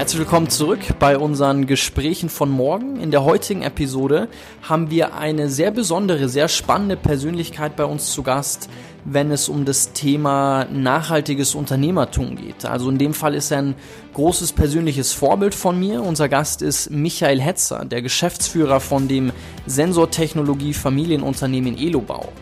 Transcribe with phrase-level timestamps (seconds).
[0.00, 2.98] Herzlich willkommen zurück bei unseren Gesprächen von morgen.
[3.00, 4.28] In der heutigen Episode
[4.62, 8.70] haben wir eine sehr besondere, sehr spannende Persönlichkeit bei uns zu Gast,
[9.04, 12.64] wenn es um das Thema nachhaltiges Unternehmertum geht.
[12.64, 13.74] Also in dem Fall ist er ein
[14.14, 16.02] großes persönliches Vorbild von mir.
[16.02, 19.32] Unser Gast ist Michael Hetzer, der Geschäftsführer von dem
[19.66, 22.32] Sensortechnologie Familienunternehmen Elobau.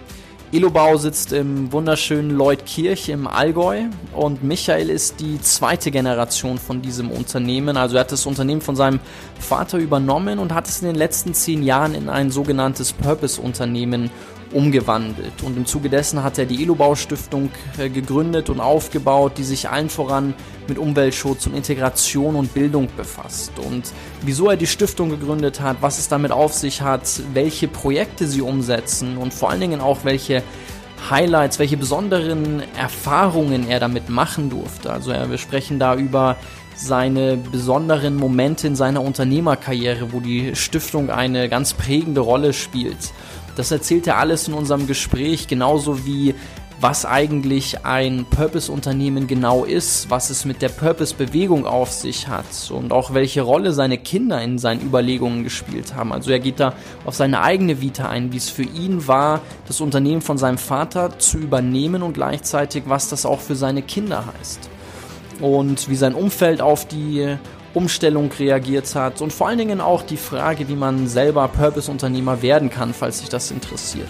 [0.51, 3.83] Elobau sitzt im wunderschönen Leutkirch im Allgäu
[4.15, 7.77] und Michael ist die zweite Generation von diesem Unternehmen.
[7.77, 8.99] Also er hat das Unternehmen von seinem
[9.39, 14.11] Vater übernommen und hat es in den letzten zehn Jahren in ein sogenanntes Purpose-Unternehmen
[14.53, 15.43] umgewandelt.
[15.43, 19.69] Und im Zuge dessen hat er die Elobau Stiftung äh, gegründet und aufgebaut, die sich
[19.69, 20.35] allen voran
[20.69, 23.53] mit Umweltschutz und Integration und Bildung befasst.
[23.59, 28.27] Und wieso er die Stiftung gegründet hat, was es damit auf sich hat, welche Projekte
[28.27, 30.43] sie umsetzen und vor allen Dingen auch welche
[31.11, 34.93] Highlights, welche besonderen Erfahrungen er damit machen durfte.
[34.93, 36.37] Also wir sprechen da über
[36.75, 43.13] seine besonderen Momente in seiner Unternehmerkarriere, wo die Stiftung eine ganz prägende Rolle spielt.
[43.59, 46.37] Das erzählt er alles in unserem Gespräch, genauso wie
[46.81, 52.93] was eigentlich ein Purpose-Unternehmen genau ist, was es mit der Purpose-Bewegung auf sich hat und
[52.93, 56.13] auch welche Rolle seine Kinder in seinen Überlegungen gespielt haben.
[56.13, 59.81] Also er geht da auf seine eigene Vita ein, wie es für ihn war, das
[59.81, 64.71] Unternehmen von seinem Vater zu übernehmen und gleichzeitig, was das auch für seine Kinder heißt.
[65.41, 67.37] Und wie sein Umfeld auf die
[67.79, 72.71] Umstellung reagiert hat und vor allen Dingen auch die Frage, wie man selber Purpose-Unternehmer werden
[72.71, 74.09] kann, falls sich das interessiert.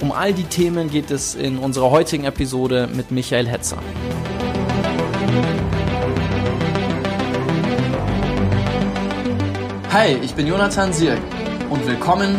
[0.00, 3.78] Um all die Themen geht es in unserer heutigen Episode mit Michael Hetzer.
[9.92, 11.20] Hi, ich bin Jonathan Sirk
[11.70, 12.34] und willkommen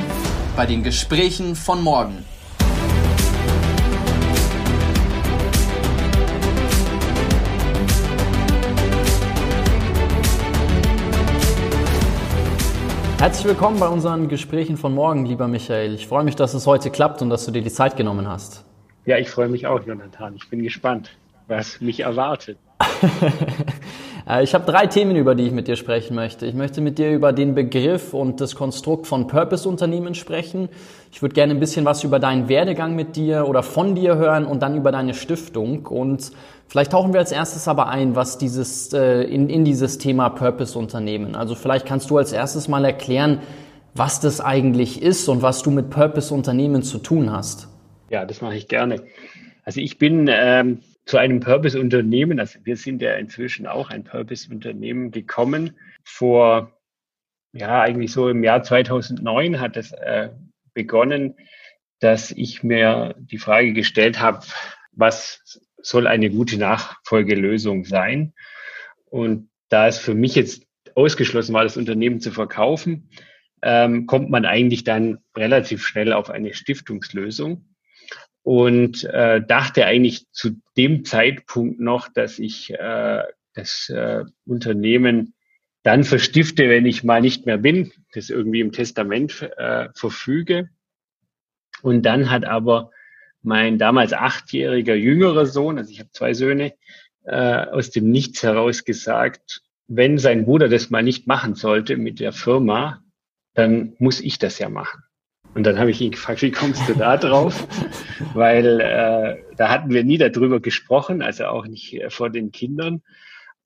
[0.57, 2.25] bei den Gesprächen von morgen.
[13.19, 15.93] Herzlich willkommen bei unseren Gesprächen von morgen, lieber Michael.
[15.93, 18.63] Ich freue mich, dass es heute klappt und dass du dir die Zeit genommen hast.
[19.05, 20.37] Ja, ich freue mich auch, Jonathan.
[20.37, 21.09] Ich bin gespannt,
[21.49, 22.57] was mich erwartet.
[24.27, 26.45] Äh, ich habe drei Themen, über die ich mit dir sprechen möchte.
[26.45, 30.69] Ich möchte mit dir über den Begriff und das Konstrukt von Purpose-Unternehmen sprechen.
[31.11, 34.45] Ich würde gerne ein bisschen was über deinen Werdegang mit dir oder von dir hören
[34.45, 35.87] und dann über deine Stiftung.
[35.87, 36.31] Und
[36.69, 41.35] vielleicht tauchen wir als erstes aber ein, was dieses, äh, in, in dieses Thema Purpose-Unternehmen.
[41.35, 43.41] Also vielleicht kannst du als erstes mal erklären,
[43.93, 47.67] was das eigentlich ist und was du mit Purpose-Unternehmen zu tun hast.
[48.09, 49.03] Ja, das mache ich gerne.
[49.63, 55.11] Also ich bin ähm, zu einem Purpose-Unternehmen, also wir sind ja inzwischen auch ein Purpose-Unternehmen
[55.11, 55.75] gekommen.
[56.03, 56.71] Vor,
[57.51, 60.29] ja, eigentlich so im Jahr 2009 hat es äh,
[60.73, 61.35] begonnen,
[61.99, 64.45] dass ich mir die Frage gestellt habe,
[64.91, 68.33] was soll eine gute Nachfolgelösung sein?
[69.05, 70.63] Und da es für mich jetzt
[70.95, 73.09] ausgeschlossen war, das Unternehmen zu verkaufen,
[73.61, 77.65] ähm, kommt man eigentlich dann relativ schnell auf eine Stiftungslösung
[78.43, 83.23] und äh, dachte eigentlich zu dem Zeitpunkt noch, dass ich äh,
[83.53, 85.33] das äh, Unternehmen
[85.83, 90.69] dann verstifte, wenn ich mal nicht mehr bin, das irgendwie im Testament äh, verfüge.
[91.81, 92.91] Und dann hat aber
[93.41, 96.73] mein damals achtjähriger jüngerer Sohn, also ich habe zwei Söhne,
[97.23, 102.19] äh, aus dem Nichts heraus gesagt, wenn sein Bruder das mal nicht machen sollte mit
[102.19, 103.03] der Firma,
[103.55, 105.03] dann muss ich das ja machen.
[105.55, 107.67] Und dann habe ich ihn gefragt, wie kommst du da drauf?
[108.33, 113.01] Weil äh, da hatten wir nie darüber gesprochen, also auch nicht äh, vor den Kindern.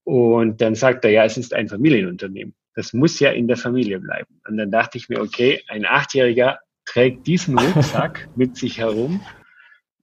[0.04, 2.56] Und dann sagt er, ja, es ist ein Familienunternehmen.
[2.76, 4.40] Das muss ja in der Familie bleiben.
[4.48, 9.22] Und dann dachte ich mir, okay, ein Achtjähriger trägt diesen Rucksack mit sich herum,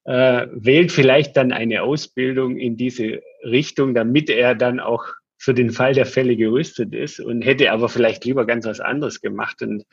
[0.05, 5.05] äh, wählt vielleicht dann eine Ausbildung in diese Richtung, damit er dann auch
[5.37, 9.21] für den Fall der Fälle gerüstet ist und hätte aber vielleicht lieber ganz was anderes
[9.21, 9.63] gemacht.
[9.63, 9.85] Und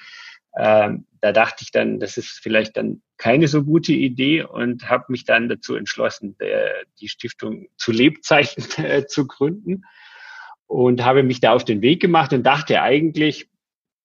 [0.57, 5.05] ähm, da dachte ich dann, das ist vielleicht dann keine so gute Idee und habe
[5.09, 9.83] mich dann dazu entschlossen, der, die Stiftung zu Lebzeichen äh, zu gründen
[10.65, 13.49] und habe mich da auf den Weg gemacht und dachte eigentlich,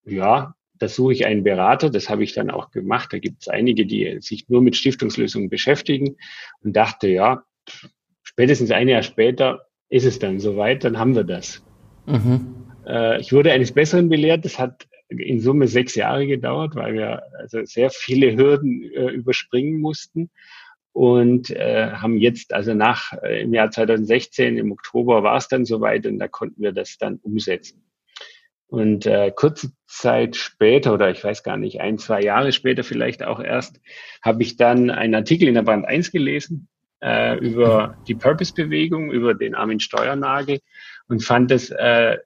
[0.05, 1.91] ja, da suche ich einen Berater.
[1.91, 3.13] Das habe ich dann auch gemacht.
[3.13, 6.17] Da gibt es einige, die sich nur mit Stiftungslösungen beschäftigen
[6.65, 7.45] und dachte, ja,
[8.25, 11.65] spätestens ein Jahr später ist es dann soweit, dann haben wir das.
[12.07, 12.57] Mhm.
[12.85, 14.45] Äh, ich wurde eines Besseren belehrt.
[14.45, 19.79] Das hat in Summe sechs Jahre gedauert, weil wir also sehr viele Hürden äh, überspringen
[19.79, 20.31] mussten
[20.91, 25.65] und äh, haben jetzt also nach äh, im Jahr 2016 im Oktober war es dann
[25.65, 27.85] soweit und da konnten wir das dann umsetzen.
[28.73, 33.23] Und äh, kurze Zeit später oder ich weiß gar nicht, ein, zwei Jahre später vielleicht
[33.23, 33.83] auch erst,
[34.23, 36.69] habe ich dann einen Artikel in der Band 1 gelesen
[37.03, 40.61] äh, über die Purpose-Bewegung, über den Armin Steuernagel
[41.07, 42.17] und fand es äh,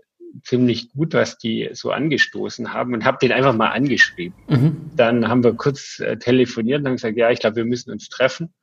[0.44, 4.36] ziemlich gut, was die so angestoßen haben und habe den einfach mal angeschrieben.
[4.48, 4.92] Mhm.
[4.94, 8.08] Dann haben wir kurz äh, telefoniert und haben gesagt, ja, ich glaube, wir müssen uns
[8.08, 8.54] treffen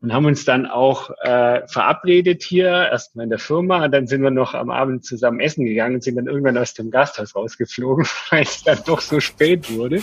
[0.00, 4.30] und haben uns dann auch äh, verabredet hier, erstmal in der Firma, dann sind wir
[4.30, 8.42] noch am Abend zusammen essen gegangen und sind dann irgendwann aus dem Gasthaus rausgeflogen, weil
[8.42, 10.00] es dann doch so spät wurde,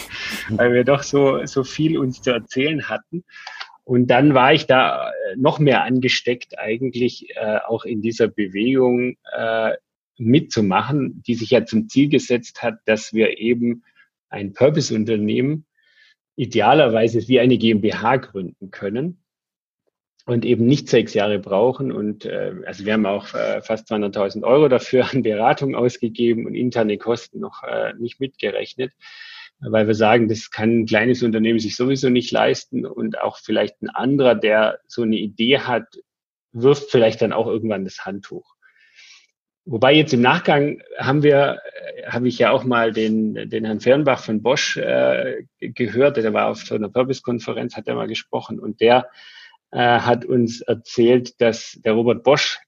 [0.50, 3.24] weil wir doch so, so viel uns zu erzählen hatten.
[3.86, 9.16] Und dann war ich da äh, noch mehr angesteckt, eigentlich äh, auch in dieser Bewegung
[9.32, 9.74] äh,
[10.18, 13.84] mitzumachen, die sich ja zum Ziel gesetzt hat, dass wir eben
[14.28, 15.66] ein Purpose-Unternehmen
[16.36, 19.22] idealerweise wie eine GmbH gründen können
[20.25, 21.92] und eben nicht sechs Jahre brauchen.
[21.92, 26.56] Und äh, also wir haben auch äh, fast 200.000 Euro dafür an Beratung ausgegeben und
[26.56, 28.92] interne Kosten noch äh, nicht mitgerechnet,
[29.60, 33.81] weil wir sagen, das kann ein kleines Unternehmen sich sowieso nicht leisten und auch vielleicht
[33.81, 35.88] ein anderer, der so eine Idee hat,
[36.51, 38.56] wirft vielleicht dann auch irgendwann das Handtuch.
[39.68, 43.80] Wobei jetzt im Nachgang haben wir, äh, habe ich ja auch mal den, den Herrn
[43.80, 48.60] Fernbach von Bosch äh, gehört, der war auf so einer Purpose-Konferenz, hat er mal gesprochen
[48.60, 49.07] und der
[49.75, 52.60] äh, hat uns erzählt, dass der Robert Bosch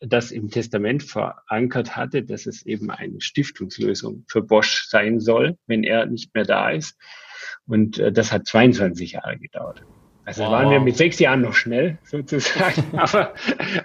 [0.00, 5.84] das im Testament verankert hatte, dass es eben eine Stiftungslösung für Bosch sein soll, wenn
[5.84, 6.98] er nicht mehr da ist.
[7.66, 9.84] Und äh, das hat 22 Jahre gedauert.
[10.26, 10.50] Also wow.
[10.50, 13.32] waren wir mit sechs Jahren noch schnell, sozusagen, aber,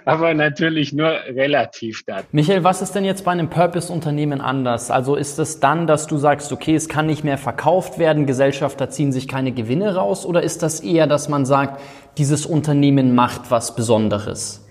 [0.04, 2.24] aber natürlich nur relativ da.
[2.32, 4.90] Michael, was ist denn jetzt bei einem Purpose-Unternehmen anders?
[4.90, 8.90] Also ist es dann, dass du sagst, okay, es kann nicht mehr verkauft werden, Gesellschafter
[8.90, 11.80] ziehen sich keine Gewinne raus, oder ist das eher, dass man sagt,
[12.18, 14.68] dieses Unternehmen macht was Besonderes?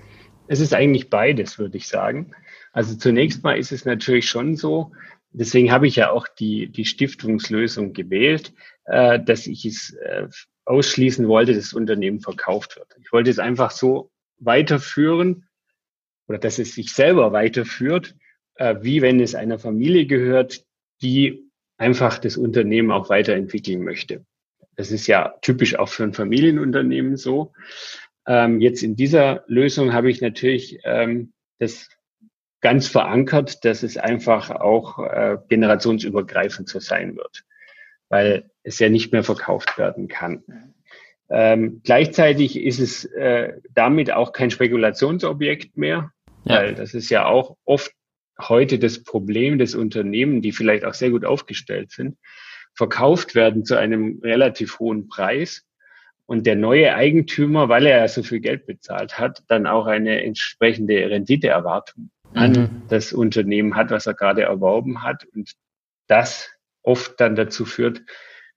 [0.47, 2.33] Es ist eigentlich beides, würde ich sagen.
[2.73, 4.91] Also zunächst mal ist es natürlich schon so,
[5.31, 8.53] deswegen habe ich ja auch die, die Stiftungslösung gewählt,
[8.83, 10.27] äh, dass ich es äh,
[10.65, 12.87] ausschließen wollte, dass das Unternehmen verkauft wird.
[13.01, 15.47] Ich wollte es einfach so weiterführen
[16.27, 18.15] oder dass es sich selber weiterführt,
[18.55, 20.65] äh, wie wenn es einer Familie gehört,
[21.01, 24.25] die einfach das Unternehmen auch weiterentwickeln möchte.
[24.75, 27.53] Das ist ja typisch auch für ein Familienunternehmen so.
[28.27, 31.89] Ähm, jetzt in dieser Lösung habe ich natürlich ähm, das
[32.61, 37.43] ganz verankert, dass es einfach auch äh, generationsübergreifend so sein wird
[38.11, 40.43] weil es ja nicht mehr verkauft werden kann.
[41.29, 46.11] Ähm, gleichzeitig ist es äh, damit auch kein Spekulationsobjekt mehr,
[46.43, 46.57] ja.
[46.57, 47.93] weil das ist ja auch oft
[48.37, 52.17] heute das Problem des Unternehmen, die vielleicht auch sehr gut aufgestellt sind,
[52.73, 55.65] verkauft werden zu einem relativ hohen Preis
[56.25, 60.21] und der neue Eigentümer, weil er ja so viel Geld bezahlt hat, dann auch eine
[60.21, 62.81] entsprechende Renditeerwartung an mhm.
[62.89, 65.53] das Unternehmen hat, was er gerade erworben hat und
[66.07, 66.49] das
[66.83, 68.01] oft dann dazu führt,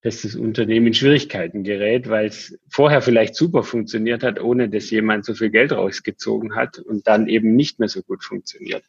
[0.05, 4.91] dass das Unternehmen in Schwierigkeiten gerät, weil es vorher vielleicht super funktioniert hat, ohne dass
[4.91, 8.85] jemand so viel Geld rausgezogen hat und dann eben nicht mehr so gut funktioniert.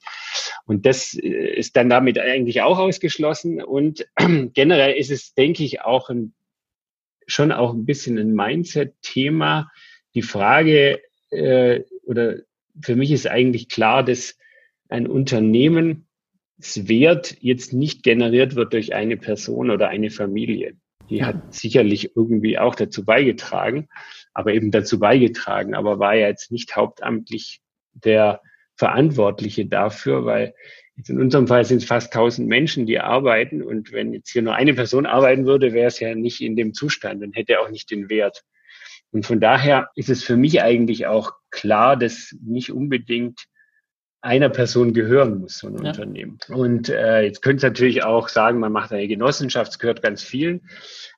[0.66, 3.64] Und das äh, ist dann damit eigentlich auch ausgeschlossen.
[3.64, 4.06] Und
[4.54, 6.34] generell ist es, denke ich, auch ein,
[7.28, 9.72] schon auch ein bisschen ein Mindset-Thema.
[10.16, 11.00] Die Frage,
[11.30, 12.40] äh, oder
[12.82, 14.38] für mich ist eigentlich klar, dass
[14.90, 16.08] ein Unternehmen
[16.57, 20.75] Wert jetzt nicht generiert wird durch eine Person oder eine Familie.
[21.10, 23.88] Die hat sicherlich irgendwie auch dazu beigetragen,
[24.34, 27.62] aber eben dazu beigetragen, aber war ja jetzt nicht hauptamtlich
[27.94, 28.42] der
[28.75, 30.53] Verantwortliche dafür, weil
[30.96, 34.41] jetzt in unserem Fall sind es fast 1000 Menschen, die arbeiten und wenn jetzt hier
[34.41, 37.70] nur eine Person arbeiten würde, wäre es ja nicht in dem Zustand und hätte auch
[37.70, 38.44] nicht den Wert.
[39.12, 43.46] Und von daher ist es für mich eigentlich auch klar, dass nicht unbedingt
[44.25, 45.91] einer Person gehören muss, so ein ja.
[45.91, 46.39] Unternehmen.
[46.50, 50.24] Und äh, jetzt könnte es natürlich auch sagen, man macht eine Genossenschaft, es gehört ganz
[50.24, 50.67] vielen.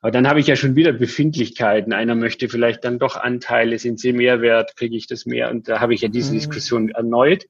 [0.01, 1.93] Aber dann habe ich ja schon wieder Befindlichkeiten.
[1.93, 5.49] Einer möchte vielleicht dann doch Anteile, sind sie mehr wert, kriege ich das mehr?
[5.49, 6.39] Und da habe ich ja diese mhm.
[6.39, 7.45] Diskussion erneut.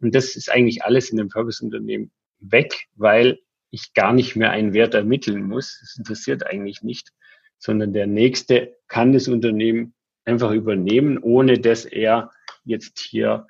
[0.00, 3.40] Und das ist eigentlich alles in dem Purpose-Unternehmen weg, weil
[3.70, 5.80] ich gar nicht mehr einen Wert ermitteln muss.
[5.80, 7.10] Das interessiert eigentlich nicht,
[7.58, 9.92] sondern der Nächste kann das Unternehmen
[10.24, 12.30] einfach übernehmen, ohne dass er
[12.64, 13.48] jetzt hier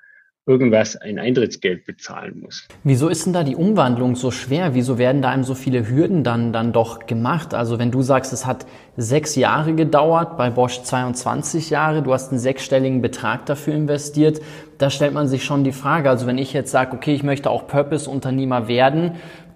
[0.50, 2.66] irgendwas ein Eintrittsgeld bezahlen muss.
[2.82, 4.74] Wieso ist denn da die Umwandlung so schwer?
[4.74, 7.54] Wieso werden da einem so viele Hürden dann, dann doch gemacht?
[7.54, 8.66] Also wenn du sagst, es hat
[8.96, 14.40] sechs Jahre gedauert, bei Bosch 22 Jahre, du hast einen sechsstelligen Betrag dafür investiert,
[14.78, 17.48] da stellt man sich schon die Frage, also wenn ich jetzt sage, okay, ich möchte
[17.48, 19.12] auch Purpose-Unternehmer werden,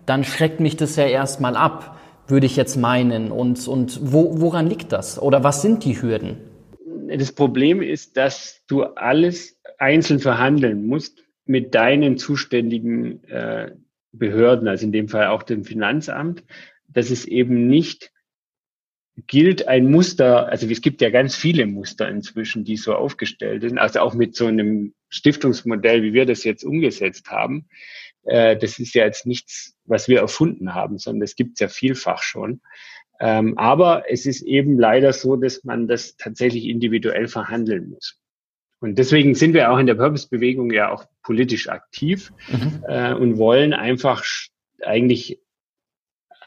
[0.07, 1.99] dann schreckt mich das ja erstmal ab,
[2.29, 3.33] würde ich jetzt meinen.
[3.33, 5.21] Und, und wo, woran liegt das?
[5.21, 6.37] Oder was sind die Hürden?
[7.09, 13.73] Das Problem ist, dass du alles einzeln verhandeln musst mit deinen zuständigen äh,
[14.13, 16.45] Behörden, also in dem Fall auch dem Finanzamt,
[16.89, 18.13] dass es eben nicht
[19.27, 23.79] gilt ein Muster, also es gibt ja ganz viele Muster inzwischen, die so aufgestellt sind,
[23.79, 27.69] also auch mit so einem Stiftungsmodell, wie wir das jetzt umgesetzt haben,
[28.25, 31.69] äh, das ist ja jetzt nichts, was wir erfunden haben, sondern das gibt es ja
[31.69, 32.61] vielfach schon.
[33.21, 38.19] Ähm, aber es ist eben leider so, dass man das tatsächlich individuell verhandeln muss.
[38.85, 42.85] Und deswegen sind wir auch in der Purpose-Bewegung ja auch politisch aktiv mhm.
[42.87, 44.23] äh, und wollen einfach
[44.83, 45.41] eigentlich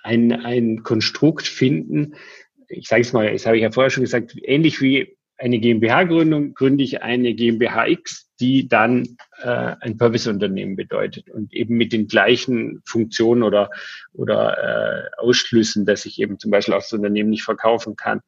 [0.04, 2.14] ein, ein Konstrukt finden.
[2.68, 6.54] Ich sage es mal, das habe ich ja vorher schon gesagt, ähnlich wie eine GmbH-Gründung
[6.54, 12.08] gründe ich eine GmbH X, die dann äh, ein Purpose-Unternehmen bedeutet und eben mit den
[12.08, 13.72] gleichen Funktionen oder,
[14.14, 18.22] oder äh, Ausschlüssen, dass ich eben zum Beispiel auch das Unternehmen nicht verkaufen kann,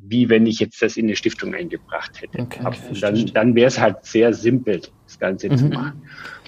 [0.00, 2.40] wie wenn ich jetzt das in eine Stiftung eingebracht hätte.
[2.40, 5.56] Okay, und dann, dann wäre es halt sehr simpel, das Ganze mhm.
[5.56, 6.02] zu machen.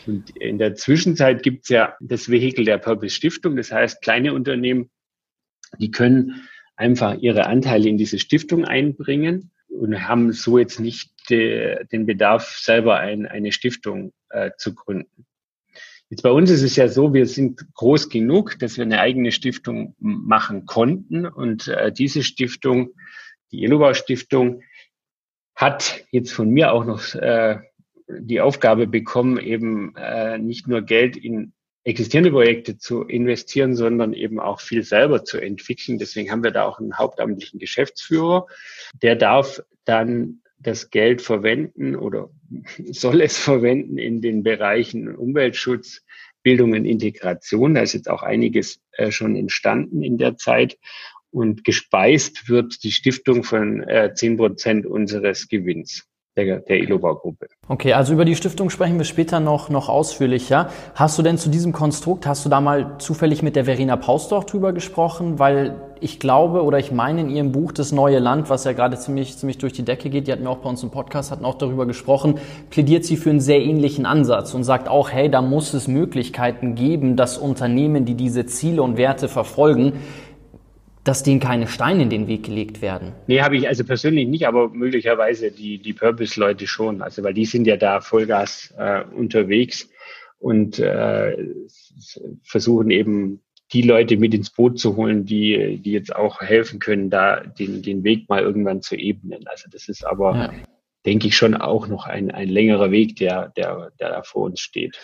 [0.07, 3.57] Und in der Zwischenzeit gibt es ja das Vehikel der Purpose Stiftung.
[3.57, 4.91] Das heißt, kleine Unternehmen,
[5.79, 6.43] die können
[6.77, 12.59] einfach ihre Anteile in diese Stiftung einbringen und haben so jetzt nicht de, den Bedarf,
[12.59, 15.27] selber ein, eine Stiftung äh, zu gründen.
[16.11, 19.31] Jetzt bei uns ist es ja so, wir sind groß genug, dass wir eine eigene
[19.31, 21.27] Stiftung machen konnten.
[21.27, 22.93] Und äh, diese Stiftung,
[23.53, 24.63] die Elobau Stiftung,
[25.55, 27.59] hat jetzt von mir auch noch äh,
[28.09, 31.53] die Aufgabe bekommen, eben äh, nicht nur Geld in
[31.85, 35.99] existierende Projekte zu investieren, sondern eben auch viel selber zu entwickeln.
[35.99, 38.47] Deswegen haben wir da auch einen hauptamtlichen Geschäftsführer.
[39.03, 42.31] Der darf dann das Geld verwenden oder
[42.91, 46.05] soll es verwenden in den Bereichen Umweltschutz,
[46.43, 47.75] Bildung und Integration.
[47.75, 50.79] Da ist jetzt auch einiges äh, schon entstanden in der Zeit.
[51.31, 56.09] Und gespeist wird die Stiftung von äh, Prozent unseres Gewinns
[56.39, 57.49] der, der Ilobau-Gruppe.
[57.69, 60.71] Okay, also über die Stiftung sprechen wir später noch, noch ausführlicher.
[60.95, 64.47] Hast du denn zu diesem Konstrukt, hast du da mal zufällig mit der Verena Pausdorf
[64.47, 65.39] drüber gesprochen?
[65.39, 68.97] Weil ich glaube oder ich meine in ihrem Buch Das neue Land, was ja gerade
[68.97, 71.45] ziemlich, ziemlich durch die Decke geht, die hatten wir auch bei uns im Podcast, hatten
[71.45, 72.39] auch darüber gesprochen,
[72.71, 76.77] plädiert sie für einen sehr ähnlichen Ansatz und sagt auch, hey, da muss es Möglichkeiten
[76.77, 79.95] geben, dass Unternehmen, die diese Ziele und Werte verfolgen,
[81.09, 83.15] dass denen keine Steine in den Weg gelegt werden?
[83.27, 87.01] Nee, habe ich also persönlich nicht, aber möglicherweise die, die Purpose-Leute schon.
[87.01, 89.89] Also, weil die sind ja da Vollgas äh, unterwegs
[90.39, 91.35] und äh,
[92.43, 93.41] versuchen eben
[93.73, 97.81] die Leute mit ins Boot zu holen, die, die jetzt auch helfen können, da den,
[97.81, 99.47] den Weg mal irgendwann zu ebnen.
[99.47, 100.53] Also das ist aber, ja.
[101.07, 104.61] denke ich, schon auch noch ein, ein längerer Weg, der, der, der da vor uns
[104.61, 104.99] steht.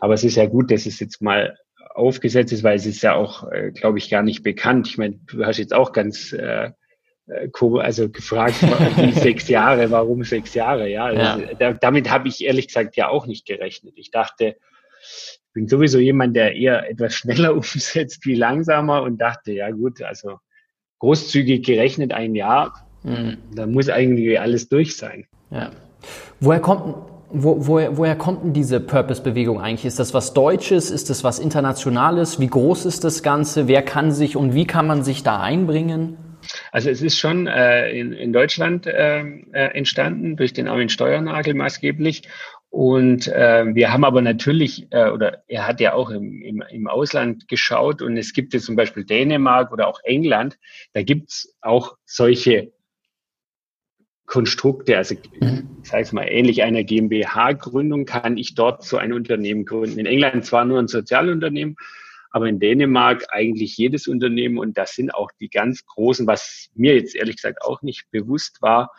[0.00, 1.54] Aber es ist ja gut, dass es jetzt mal
[1.98, 4.88] aufgesetzt ist, weil es ist ja auch, äh, glaube ich, gar nicht bekannt.
[4.88, 6.70] Ich meine, du hast jetzt auch ganz äh,
[7.26, 7.50] äh
[7.80, 11.04] also gefragt, wie sechs Jahre, warum sechs Jahre, ja.
[11.06, 11.54] Also, ja.
[11.54, 13.94] Da, damit habe ich ehrlich gesagt ja auch nicht gerechnet.
[13.96, 14.56] Ich dachte,
[15.02, 20.02] ich bin sowieso jemand, der eher etwas schneller umsetzt wie langsamer und dachte, ja gut,
[20.02, 20.38] also
[21.00, 23.38] großzügig gerechnet ein Jahr, mhm.
[23.54, 25.26] da muss eigentlich alles durch sein.
[25.50, 25.70] Ja.
[26.40, 29.84] Woher kommt wo, woher, woher kommt denn diese Purpose-Bewegung eigentlich?
[29.84, 30.90] Ist das was Deutsches?
[30.90, 32.40] Ist das was Internationales?
[32.40, 33.68] Wie groß ist das Ganze?
[33.68, 36.16] Wer kann sich und wie kann man sich da einbringen?
[36.72, 41.54] Also es ist schon äh, in, in Deutschland äh, äh entstanden, durch den Armin Steuernagel
[41.54, 42.22] maßgeblich.
[42.70, 46.86] Und äh, wir haben aber natürlich, äh, oder er hat ja auch im, im, im
[46.86, 50.58] Ausland geschaut und es gibt jetzt zum Beispiel Dänemark oder auch England,
[50.92, 52.72] da gibt's auch solche
[54.28, 55.68] Konstrukte, also mhm.
[55.82, 59.98] ich sage es mal ähnlich einer GmbH-Gründung, kann ich dort so ein Unternehmen gründen.
[59.98, 61.76] In England zwar nur ein Sozialunternehmen,
[62.30, 66.94] aber in Dänemark eigentlich jedes Unternehmen und das sind auch die ganz großen, was mir
[66.94, 68.92] jetzt ehrlich gesagt auch nicht bewusst war,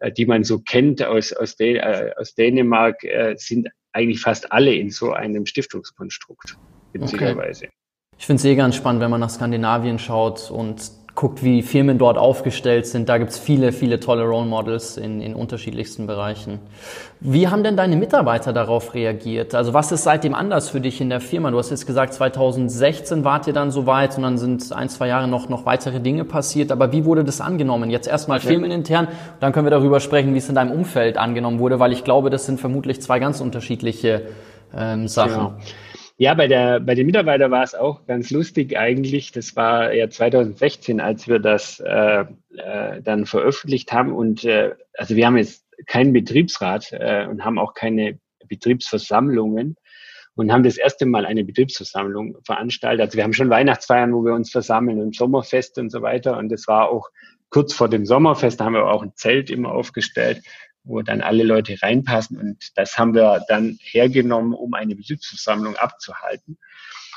[0.00, 4.52] äh, die man so kennt aus, aus, Dän äh, aus Dänemark, äh, sind eigentlich fast
[4.52, 6.58] alle in so einem Stiftungskonstrukt,
[6.92, 7.66] witzigerweise.
[7.66, 7.74] Okay.
[8.18, 11.96] Ich finde es eh ganz spannend, wenn man nach Skandinavien schaut und guckt, wie Firmen
[11.96, 13.08] dort aufgestellt sind.
[13.08, 16.58] Da gibt's viele, viele tolle Role Models in, in unterschiedlichsten Bereichen.
[17.20, 19.54] Wie haben denn deine Mitarbeiter darauf reagiert?
[19.54, 21.52] Also was ist seitdem anders für dich in der Firma?
[21.52, 25.28] Du hast jetzt gesagt, 2016 wart ihr dann soweit und dann sind ein, zwei Jahre
[25.28, 26.72] noch, noch weitere Dinge passiert.
[26.72, 27.90] Aber wie wurde das angenommen?
[27.90, 28.48] Jetzt erstmal okay.
[28.48, 29.06] firmenintern,
[29.38, 32.28] dann können wir darüber sprechen, wie es in deinem Umfeld angenommen wurde, weil ich glaube,
[32.28, 34.22] das sind vermutlich zwei ganz unterschiedliche
[34.76, 35.32] ähm, Sachen.
[35.32, 35.52] Genau.
[36.16, 39.32] Ja, bei der, bei den Mitarbeitern war es auch ganz lustig eigentlich.
[39.32, 42.24] Das war ja 2016, als wir das äh,
[42.56, 44.12] äh, dann veröffentlicht haben.
[44.12, 49.76] Und äh, also wir haben jetzt keinen Betriebsrat äh, und haben auch keine Betriebsversammlungen
[50.36, 53.06] und haben das erste Mal eine Betriebsversammlung veranstaltet.
[53.06, 56.38] Also wir haben schon Weihnachtsfeiern, wo wir uns versammeln und Sommerfest und so weiter.
[56.38, 57.08] Und das war auch
[57.50, 60.42] kurz vor dem Sommerfest, da haben wir auch ein Zelt immer aufgestellt
[60.84, 62.38] wo dann alle Leute reinpassen.
[62.38, 66.58] Und das haben wir dann hergenommen, um eine Betriebsversammlung abzuhalten.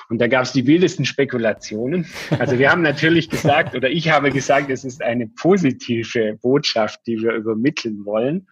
[0.10, 2.08] Und da gab es die wildesten Spekulationen.
[2.40, 7.22] Also wir haben natürlich gesagt, oder ich habe gesagt, es ist eine positive Botschaft, die
[7.22, 8.48] wir übermitteln wollen.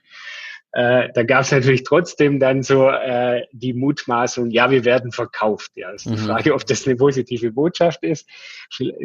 [0.75, 5.71] Äh, da gab es natürlich trotzdem dann so äh, die Mutmaßung, ja, wir werden verkauft.
[5.75, 6.17] Ja, ist die mhm.
[6.17, 8.27] Frage, ob das eine positive Botschaft ist.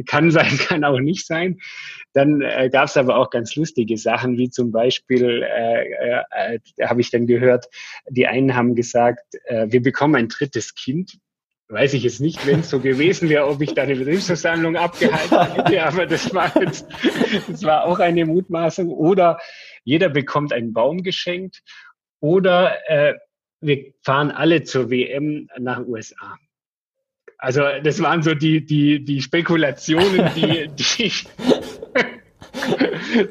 [0.05, 1.61] Kann sein, kann auch nicht sein.
[2.13, 6.87] Dann äh, gab es aber auch ganz lustige Sachen, wie zum Beispiel, äh, äh, äh,
[6.89, 7.67] habe ich dann gehört,
[8.09, 11.21] die einen haben gesagt, äh, wir bekommen ein drittes Kind
[11.73, 15.55] weiß ich jetzt nicht, wenn es so gewesen wäre, ob ich da eine Betriebsversammlung abgehalten
[15.55, 16.85] hätte, aber das war jetzt,
[17.49, 18.89] das war auch eine Mutmaßung.
[18.89, 19.39] Oder
[19.85, 21.63] jeder bekommt einen Baum geschenkt
[22.21, 23.15] oder äh,
[23.61, 26.39] wir fahren alle zur WM nach USA.
[27.39, 31.13] Also das waren so die, die, die Spekulationen, die, die,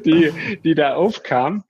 [0.04, 1.62] die, die da aufkamen.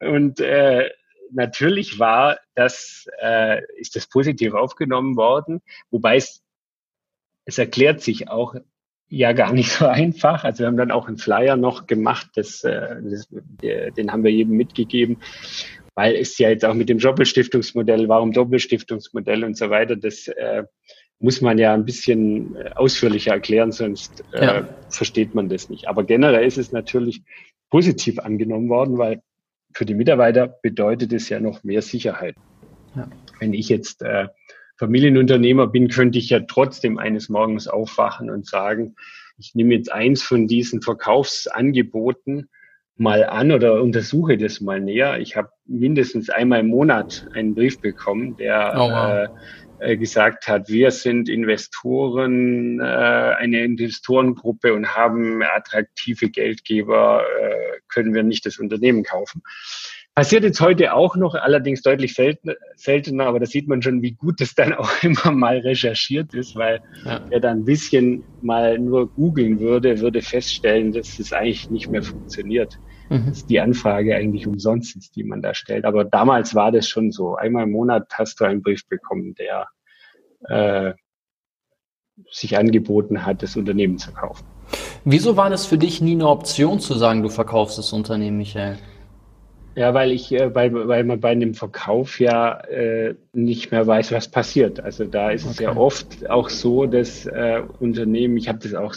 [0.00, 0.90] Und äh,
[1.30, 6.42] natürlich war das, äh, ist das positiv aufgenommen worden, wobei es,
[7.44, 8.56] es erklärt sich auch
[9.08, 10.44] ja gar nicht so einfach.
[10.44, 13.28] Also wir haben dann auch einen Flyer noch gemacht, das, äh, das,
[13.62, 15.18] den haben wir jedem mitgegeben,
[15.94, 20.64] weil es ja jetzt auch mit dem Doppelstiftungsmodell, warum Doppelstiftungsmodell und so weiter, das äh,
[21.18, 24.68] muss man ja ein bisschen äh, ausführlicher erklären, sonst äh, ja.
[24.90, 25.88] versteht man das nicht.
[25.88, 27.22] Aber generell ist es natürlich
[27.70, 29.22] positiv angenommen worden, weil
[29.72, 32.36] für die Mitarbeiter bedeutet es ja noch mehr Sicherheit.
[32.94, 33.08] Ja.
[33.40, 34.28] Wenn ich jetzt äh,
[34.78, 38.94] Familienunternehmer bin, könnte ich ja trotzdem eines Morgens aufwachen und sagen,
[39.38, 42.48] ich nehme jetzt eins von diesen Verkaufsangeboten
[42.96, 45.18] mal an oder untersuche das mal näher.
[45.18, 49.28] Ich habe mindestens einmal im Monat einen Brief bekommen, der oh, wow.
[49.80, 57.80] äh, äh gesagt hat, wir sind Investoren, äh, eine Investorengruppe und haben attraktive Geldgeber, äh,
[57.88, 59.42] können wir nicht das Unternehmen kaufen.
[60.16, 64.40] Passiert jetzt heute auch noch, allerdings deutlich seltener, aber da sieht man schon, wie gut
[64.40, 67.20] es dann auch immer mal recherchiert ist, weil ja.
[67.28, 72.02] wer da ein bisschen mal nur googeln würde, würde feststellen, dass es eigentlich nicht mehr
[72.02, 72.78] funktioniert.
[73.10, 73.26] Mhm.
[73.26, 75.84] Dass die Anfrage eigentlich umsonst ist, die man da stellt.
[75.84, 77.36] Aber damals war das schon so.
[77.36, 79.66] Einmal im Monat hast du einen Brief bekommen, der
[80.48, 80.94] äh,
[82.30, 84.46] sich angeboten hat, das Unternehmen zu kaufen.
[85.04, 88.78] Wieso war das für dich nie eine Option zu sagen, du verkaufst das Unternehmen, Michael?
[89.76, 94.10] Ja, weil ich, äh, weil, weil man bei einem Verkauf ja äh, nicht mehr weiß,
[94.10, 94.80] was passiert.
[94.80, 95.52] Also da ist okay.
[95.52, 98.94] es ja oft auch so, dass äh, Unternehmen, ich habe das auch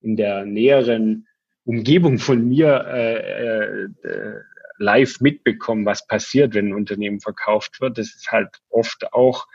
[0.00, 1.26] in der näheren
[1.66, 4.40] Umgebung von mir äh, äh,
[4.78, 7.98] live mitbekommen, was passiert, wenn ein Unternehmen verkauft wird.
[7.98, 9.46] Das ist halt oft auch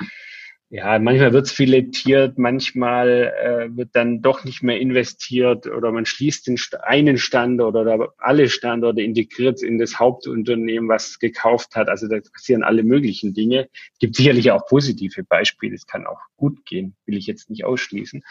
[0.72, 6.06] ja, manchmal wird es filetiert, manchmal äh, wird dann doch nicht mehr investiert oder man
[6.06, 11.90] schließt den einen Standort oder alle Standorte integriert in das Hauptunternehmen, was gekauft hat.
[11.90, 13.68] Also da passieren alle möglichen Dinge.
[13.94, 15.74] Es gibt sicherlich auch positive Beispiele.
[15.74, 18.22] Es kann auch gut gehen, will ich jetzt nicht ausschließen.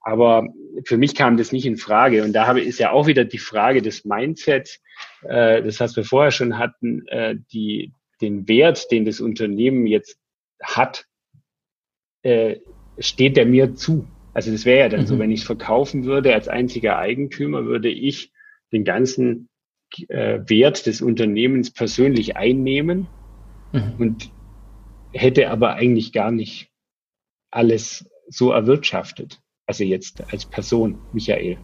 [0.00, 0.48] Aber
[0.84, 2.24] für mich kam das nicht in Frage.
[2.24, 4.80] Und da habe, ist ja auch wieder die Frage des Mindsets,
[5.22, 10.18] äh, das, was wir vorher schon hatten, äh, die, den Wert, den das Unternehmen jetzt
[10.62, 11.04] hat,
[12.28, 12.60] äh,
[12.98, 14.06] steht der mir zu.
[14.34, 15.06] Also das wäre ja dann mhm.
[15.06, 18.32] so, wenn ich es verkaufen würde als einziger Eigentümer, würde ich
[18.72, 19.48] den ganzen
[20.08, 23.06] äh, Wert des Unternehmens persönlich einnehmen
[23.72, 23.94] mhm.
[23.98, 24.30] und
[25.12, 26.68] hätte aber eigentlich gar nicht
[27.50, 29.40] alles so erwirtschaftet.
[29.66, 31.56] Also jetzt als Person, Michael.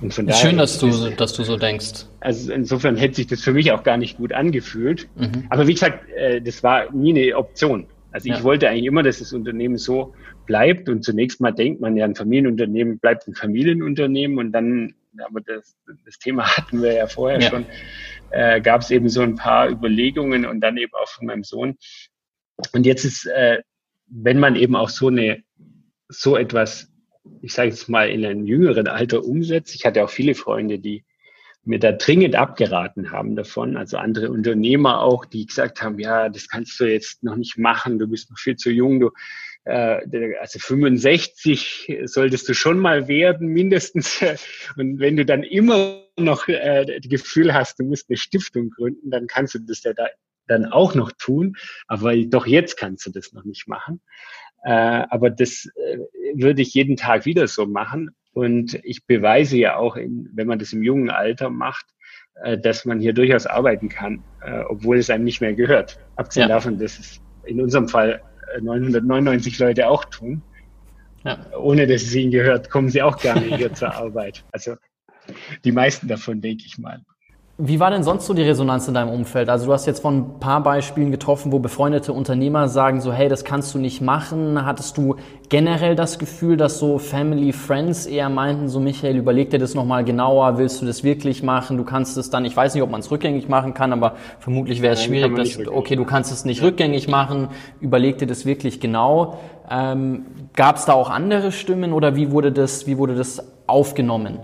[0.00, 2.06] Und von daher Schön, dass du, ist, dass du so denkst.
[2.20, 5.08] Also insofern hätte sich das für mich auch gar nicht gut angefühlt.
[5.16, 5.46] Mhm.
[5.48, 7.86] Aber wie gesagt, äh, das war nie eine Option.
[8.12, 8.36] Also ja.
[8.36, 10.14] ich wollte eigentlich immer, dass das Unternehmen so
[10.46, 15.40] bleibt und zunächst mal denkt man ja, ein Familienunternehmen bleibt ein Familienunternehmen und dann, aber
[15.40, 17.48] das, das Thema hatten wir ja vorher ja.
[17.48, 17.66] schon,
[18.30, 21.76] äh, gab es eben so ein paar Überlegungen und dann eben auch von meinem Sohn.
[22.72, 23.62] Und jetzt ist, äh,
[24.06, 25.42] wenn man eben auch so eine,
[26.08, 26.92] so etwas,
[27.40, 31.04] ich sage jetzt mal in einem jüngeren Alter umsetzt, ich hatte auch viele Freunde, die
[31.64, 36.48] mir da dringend abgeraten haben davon, also andere Unternehmer auch, die gesagt haben, ja, das
[36.48, 39.10] kannst du jetzt noch nicht machen, du bist noch viel zu jung, du
[39.64, 44.20] äh, also 65 solltest du schon mal werden, mindestens.
[44.76, 49.10] Und wenn du dann immer noch äh, das Gefühl hast, du musst eine Stiftung gründen,
[49.10, 50.08] dann kannst du das ja da,
[50.48, 51.56] dann auch noch tun.
[51.86, 54.00] Aber doch jetzt kannst du das noch nicht machen.
[54.64, 55.98] Äh, aber das äh,
[56.34, 58.10] würde ich jeden Tag wieder so machen.
[58.32, 61.86] Und ich beweise ja auch, in, wenn man das im jungen Alter macht,
[62.42, 65.98] äh, dass man hier durchaus arbeiten kann, äh, obwohl es einem nicht mehr gehört.
[66.16, 66.54] Abgesehen ja.
[66.54, 68.22] davon, dass es in unserem Fall
[68.60, 70.42] 999 äh, Leute auch tun.
[71.24, 71.38] Ja.
[71.56, 74.44] Ohne dass es ihnen gehört, kommen sie auch gerne hier zur Arbeit.
[74.50, 74.76] Also
[75.64, 77.02] die meisten davon, denke ich mal.
[77.58, 79.50] Wie war denn sonst so die Resonanz in deinem Umfeld?
[79.50, 83.28] Also du hast jetzt von ein paar Beispielen getroffen, wo befreundete Unternehmer sagen so, hey,
[83.28, 84.64] das kannst du nicht machen.
[84.64, 85.16] Hattest du
[85.50, 90.02] generell das Gefühl, dass so Family, Friends eher meinten, so Michael, überleg dir das nochmal
[90.02, 91.76] genauer, willst du das wirklich machen?
[91.76, 94.80] Du kannst es dann, ich weiß nicht, ob man es rückgängig machen kann, aber vermutlich
[94.80, 97.48] wäre es schwierig, dass, okay, du kannst es nicht rückgängig machen,
[97.80, 99.38] überleg dir das wirklich genau.
[99.70, 104.38] Ähm, Gab es da auch andere Stimmen oder wie wurde das, wie wurde das aufgenommen?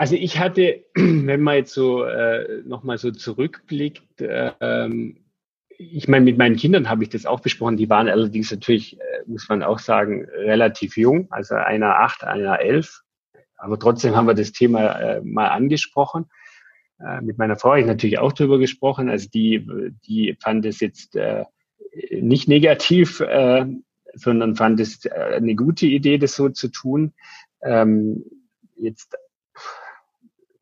[0.00, 5.18] Also ich hatte, wenn man jetzt so äh, nochmal so zurückblickt, äh, ähm,
[5.76, 7.76] ich meine, mit meinen Kindern habe ich das auch besprochen.
[7.76, 12.60] Die waren allerdings natürlich, äh, muss man auch sagen, relativ jung, also einer acht, einer
[12.60, 13.02] elf.
[13.58, 16.30] Aber trotzdem haben wir das Thema äh, mal angesprochen.
[16.98, 19.10] Äh, mit meiner Frau habe ich natürlich auch drüber gesprochen.
[19.10, 19.68] Also die,
[20.06, 21.44] die fand es jetzt äh,
[22.10, 23.66] nicht negativ, äh,
[24.14, 27.12] sondern fand es äh, eine gute Idee, das so zu tun.
[27.62, 28.24] Ähm,
[28.76, 29.14] jetzt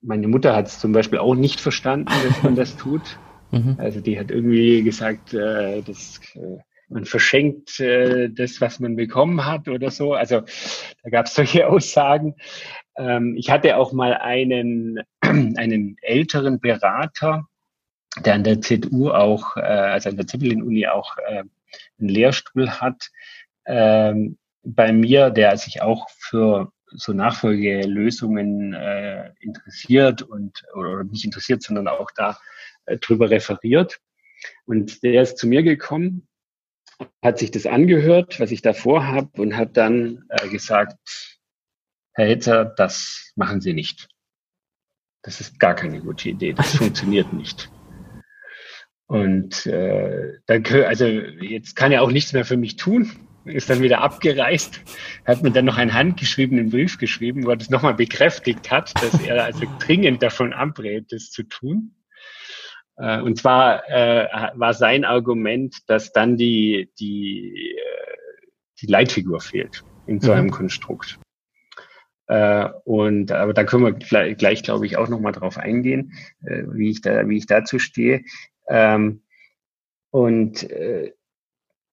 [0.00, 3.18] meine Mutter hat es zum Beispiel auch nicht verstanden, dass man das tut.
[3.50, 3.76] Mhm.
[3.78, 6.58] Also die hat irgendwie gesagt, äh, dass äh,
[6.88, 10.14] man verschenkt äh, das, was man bekommen hat oder so.
[10.14, 10.42] Also
[11.02, 12.34] da gab es solche Aussagen.
[12.96, 17.46] Ähm, ich hatte auch mal einen, einen älteren Berater,
[18.24, 21.44] der an der ZU auch, äh, also an der Zeppelin-Uni auch äh,
[21.98, 23.11] einen Lehrstuhl hat,
[23.66, 31.62] ähm, bei mir, der sich auch für so Nachfolgelösungen äh, interessiert und oder nicht interessiert,
[31.62, 32.38] sondern auch da
[32.87, 34.01] äh, drüber referiert.
[34.64, 36.29] Und der ist zu mir gekommen,
[37.22, 40.98] hat sich das angehört, was ich da vorhabe, und hat dann äh, gesagt,
[42.12, 44.09] Herr Hitzer, das machen Sie nicht.
[45.22, 47.70] Das ist gar keine gute Idee, das funktioniert nicht.
[49.07, 53.82] Und äh, dann, also jetzt kann er auch nichts mehr für mich tun ist dann
[53.82, 54.80] wieder abgereist,
[55.24, 59.20] hat mir dann noch einen handgeschriebenen Brief geschrieben, wo er das nochmal bekräftigt hat, dass
[59.26, 61.94] er also dringend davon abrät, das zu tun.
[62.96, 68.46] Äh, und zwar äh, war sein Argument, dass dann die, die, äh,
[68.80, 70.52] die Leitfigur fehlt in so einem mhm.
[70.52, 71.18] Konstrukt.
[72.26, 76.12] Äh, und aber da können wir gleich, gleich glaube ich, auch nochmal drauf eingehen,
[76.44, 78.22] äh, wie ich da, wie ich dazu stehe.
[78.68, 79.22] Ähm,
[80.11, 81.12] und äh,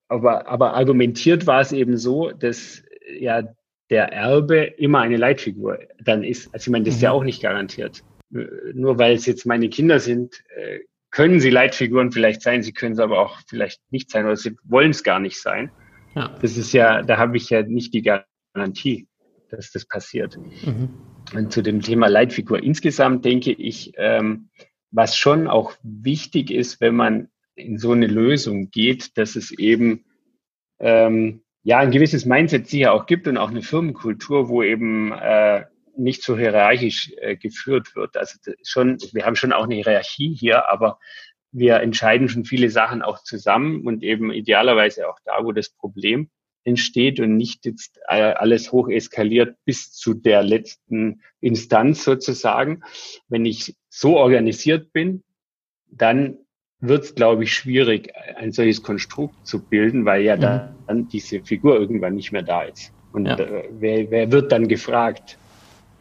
[0.08, 2.84] aber, aber argumentiert war es eben so, dass
[3.20, 3.44] ja
[3.90, 6.54] der Erbe immer eine Leitfigur dann ist.
[6.54, 7.20] Also ich meine, das ist ja mhm.
[7.20, 8.04] auch nicht garantiert.
[8.30, 10.80] Nur weil es jetzt meine Kinder sind, äh,
[11.12, 14.58] können sie Leitfiguren vielleicht sein, sie können es aber auch vielleicht nicht sein oder sie
[14.64, 15.72] wollen es gar nicht sein.
[16.16, 16.36] Ja.
[16.42, 19.08] Das ist ja, da habe ich ja nicht die Garantie,
[19.50, 20.38] dass das passiert.
[20.38, 20.90] Mhm.
[21.34, 24.50] Und zu dem Thema Leitfigur insgesamt denke ich, ähm,
[24.92, 30.06] was schon auch wichtig ist, wenn man in so eine Lösung geht, dass es eben
[30.80, 35.66] ähm, ja ein gewisses Mindset sicher auch gibt und auch eine Firmenkultur, wo eben äh,
[35.98, 38.18] nicht so hierarchisch äh, geführt wird.
[38.18, 41.00] Also schon, wir haben schon auch eine Hierarchie hier, aber
[41.52, 46.30] wir entscheiden schon viele Sachen auch zusammen und eben idealerweise auch da, wo das Problem
[46.66, 52.82] entsteht und nicht jetzt äh, alles hoch eskaliert bis zu der letzten Instanz sozusagen.
[53.30, 55.24] Wenn ich so organisiert bin,
[55.88, 56.40] dann
[56.80, 60.76] wird es, glaube ich, schwierig, ein solches Konstrukt zu bilden, weil ja mhm.
[60.88, 62.92] dann diese Figur irgendwann nicht mehr da ist.
[63.12, 63.38] Und ja.
[63.38, 65.38] äh, wer, wer wird dann gefragt?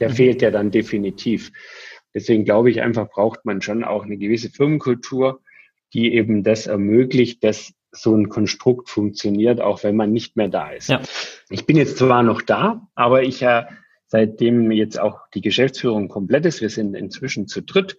[0.01, 0.15] Der mhm.
[0.15, 1.53] fehlt ja dann definitiv.
[2.13, 5.41] Deswegen glaube ich einfach, braucht man schon auch eine gewisse Firmenkultur,
[5.93, 10.71] die eben das ermöglicht, dass so ein Konstrukt funktioniert, auch wenn man nicht mehr da
[10.71, 10.89] ist.
[10.89, 11.01] Ja.
[11.49, 13.65] Ich bin jetzt zwar noch da, aber ich ja, äh,
[14.07, 17.97] seitdem jetzt auch die Geschäftsführung komplett ist, wir sind inzwischen zu dritt,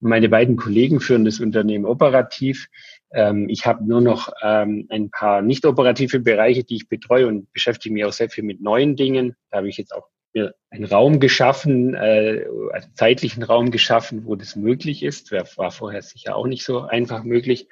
[0.00, 2.68] meine beiden Kollegen führen das Unternehmen operativ.
[3.12, 7.52] Ähm, ich habe nur noch ähm, ein paar nicht operative Bereiche, die ich betreue und
[7.52, 9.36] beschäftige mich auch sehr viel mit neuen Dingen.
[9.50, 14.36] Da habe ich jetzt auch mir einen Raum geschaffen, äh, also zeitlichen Raum geschaffen, wo
[14.36, 15.32] das möglich ist.
[15.32, 17.68] War vorher sicher auch nicht so einfach möglich.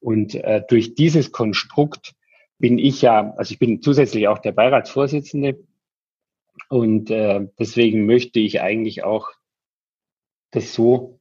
[0.00, 2.14] Und äh, durch dieses Konstrukt
[2.58, 5.58] bin ich ja, also ich bin zusätzlich auch der Beiratsvorsitzende
[6.68, 9.30] und äh, deswegen möchte ich eigentlich auch
[10.50, 11.20] das so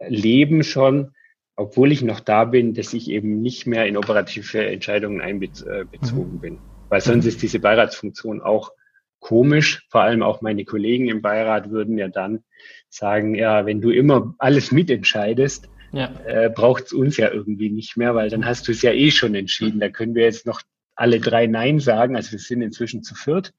[0.00, 1.12] leben schon,
[1.56, 6.40] obwohl ich noch da bin, dass ich eben nicht mehr in operative Entscheidungen einbezogen mhm.
[6.40, 6.58] bin.
[6.88, 8.72] Weil sonst ist diese Beiratsfunktion auch
[9.20, 9.86] komisch.
[9.90, 12.44] Vor allem auch meine Kollegen im Beirat würden ja dann
[12.88, 16.12] sagen, ja, wenn du immer alles mitentscheidest, ja.
[16.26, 19.10] äh, braucht es uns ja irgendwie nicht mehr, weil dann hast du es ja eh
[19.10, 19.80] schon entschieden.
[19.80, 20.60] Da können wir jetzt noch
[20.94, 22.16] alle drei Nein sagen.
[22.16, 23.52] Also wir sind inzwischen zu viert.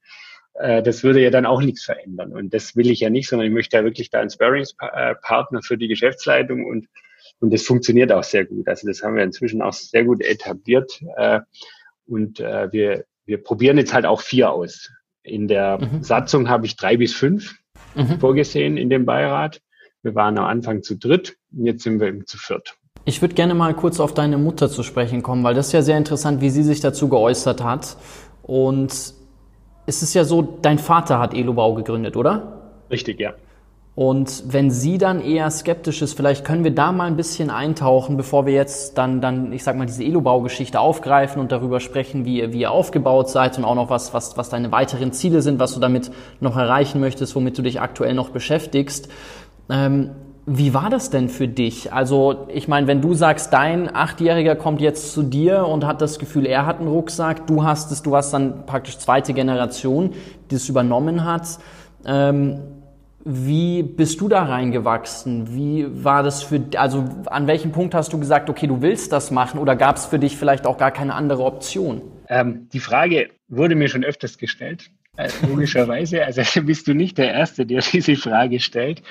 [0.60, 2.34] Äh, das würde ja dann auch nichts verändern.
[2.34, 5.78] Und das will ich ja nicht, sondern ich möchte ja wirklich da ein Sparringspartner für
[5.78, 6.88] die Geschäftsleitung und
[7.40, 8.68] und das funktioniert auch sehr gut.
[8.68, 11.00] Also das haben wir inzwischen auch sehr gut etabliert.
[11.18, 11.42] Äh,
[12.08, 14.90] und äh, wir, wir probieren jetzt halt auch vier aus.
[15.24, 16.04] In der mhm.
[16.04, 17.56] Satzung habe ich drei bis fünf
[17.96, 18.20] mhm.
[18.20, 19.62] vorgesehen in dem Beirat.
[20.02, 22.76] Wir waren am Anfang zu dritt, jetzt sind wir eben zu viert.
[23.04, 25.82] Ich würde gerne mal kurz auf deine Mutter zu sprechen kommen, weil das ist ja
[25.82, 27.98] sehr interessant, wie sie sich dazu geäußert hat.
[28.42, 29.14] Und
[29.88, 32.74] es ist ja so, dein Vater hat Elobau gegründet, oder?
[32.92, 33.34] Richtig, ja.
[33.96, 38.16] Und wenn sie dann eher skeptisch ist, vielleicht können wir da mal ein bisschen eintauchen,
[38.16, 42.42] bevor wir jetzt dann, dann ich sag mal, diese Elobau-Geschichte aufgreifen und darüber sprechen, wie
[42.42, 45.58] ihr, wie ihr aufgebaut seid und auch noch was, was, was deine weiteren Ziele sind,
[45.58, 49.10] was du damit noch erreichen möchtest, womit du dich aktuell noch beschäftigst.
[49.70, 50.12] Ähm,
[50.50, 51.92] wie war das denn für dich?
[51.92, 56.20] Also, ich meine, wenn du sagst, dein Achtjähriger kommt jetzt zu dir und hat das
[56.20, 60.14] Gefühl, er hat einen Rucksack, du hast es, du hast dann praktisch zweite Generation,
[60.50, 61.60] die es übernommen hat.
[62.06, 62.62] Ähm,
[63.26, 65.54] wie bist du da reingewachsen?
[65.54, 69.32] Wie war das für, also an welchem Punkt hast du gesagt, okay, du willst das
[69.32, 72.02] machen oder gab es für dich vielleicht auch gar keine andere Option?
[72.30, 74.92] Ähm, die Frage wurde mir schon öfters gestellt,
[75.48, 76.24] logischerweise.
[76.24, 79.02] Also bist du nicht der Erste, der diese Frage stellt.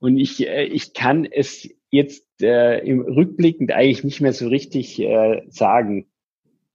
[0.00, 4.98] Und ich, äh, ich kann es jetzt äh, im Rückblickend eigentlich nicht mehr so richtig
[5.00, 6.06] äh, sagen,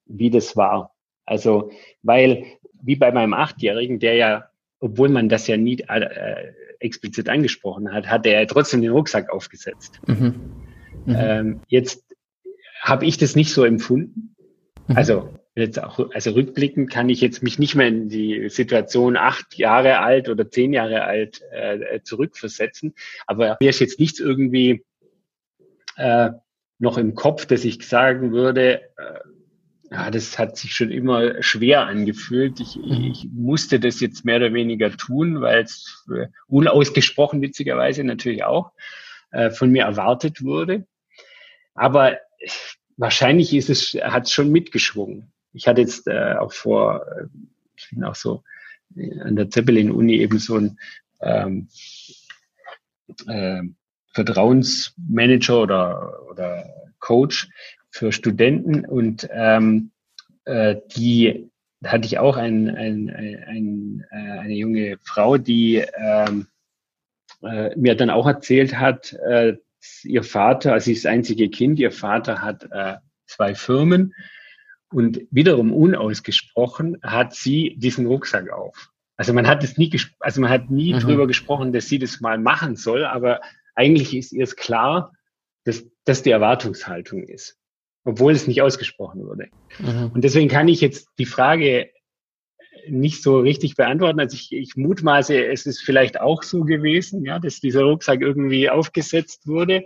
[0.05, 0.95] wie das war.
[1.25, 1.71] Also,
[2.03, 2.45] weil,
[2.81, 8.07] wie bei meinem Achtjährigen, der ja, obwohl man das ja nie äh, explizit angesprochen hat,
[8.07, 9.99] hat er trotzdem den Rucksack aufgesetzt.
[10.07, 10.35] Mhm.
[11.05, 11.15] Mhm.
[11.17, 12.05] Ähm, jetzt
[12.81, 14.35] habe ich das nicht so empfunden.
[14.87, 19.55] Also jetzt auch, also rückblickend kann ich jetzt mich nicht mehr in die Situation acht
[19.55, 22.93] Jahre alt oder zehn Jahre alt äh, zurückversetzen.
[23.25, 24.83] Aber mir ist jetzt nichts irgendwie
[25.97, 26.29] äh,
[26.79, 29.19] noch im Kopf, dass ich sagen würde, äh,
[29.89, 32.59] ja, das hat sich schon immer schwer angefühlt.
[32.59, 33.11] Ich, mhm.
[33.11, 38.71] ich musste das jetzt mehr oder weniger tun, weil es äh, unausgesprochen witzigerweise natürlich auch
[39.31, 40.85] äh, von mir erwartet wurde.
[41.73, 42.17] Aber
[42.97, 45.31] wahrscheinlich ist es, hat es schon mitgeschwungen.
[45.57, 47.25] Ich hatte jetzt äh, auch vor, äh,
[47.75, 48.43] ich bin auch so
[48.95, 50.79] äh, an der Zeppelin-Uni eben so ein
[51.21, 51.67] ähm,
[53.27, 53.63] äh,
[54.13, 57.49] Vertrauensmanager oder, oder Coach,
[57.89, 59.91] für Studenten und ähm,
[60.45, 61.49] äh, die
[61.83, 66.47] hatte ich auch ein, ein, ein, ein, äh, eine junge Frau, die ähm,
[67.41, 69.57] äh, mir dann auch erzählt hat, äh,
[70.03, 74.13] ihr Vater, also sie ist das einzige Kind, ihr Vater hat äh, zwei Firmen
[74.91, 78.89] und wiederum unausgesprochen hat sie diesen Rucksack auf.
[79.17, 80.99] Also man hat es nie, also man hat nie mhm.
[80.99, 83.41] drüber gesprochen, dass sie das mal machen soll, aber
[83.75, 85.13] eigentlich ist ihr es klar,
[85.63, 87.57] dass das die Erwartungshaltung ist
[88.07, 89.49] obwohl es nicht ausgesprochen wurde.
[89.79, 90.11] Mhm.
[90.13, 91.89] Und deswegen kann ich jetzt die Frage
[92.89, 94.19] nicht so richtig beantworten.
[94.19, 98.69] Also ich, ich mutmaße, es ist vielleicht auch so gewesen, ja, dass dieser Rucksack irgendwie
[98.69, 99.85] aufgesetzt wurde.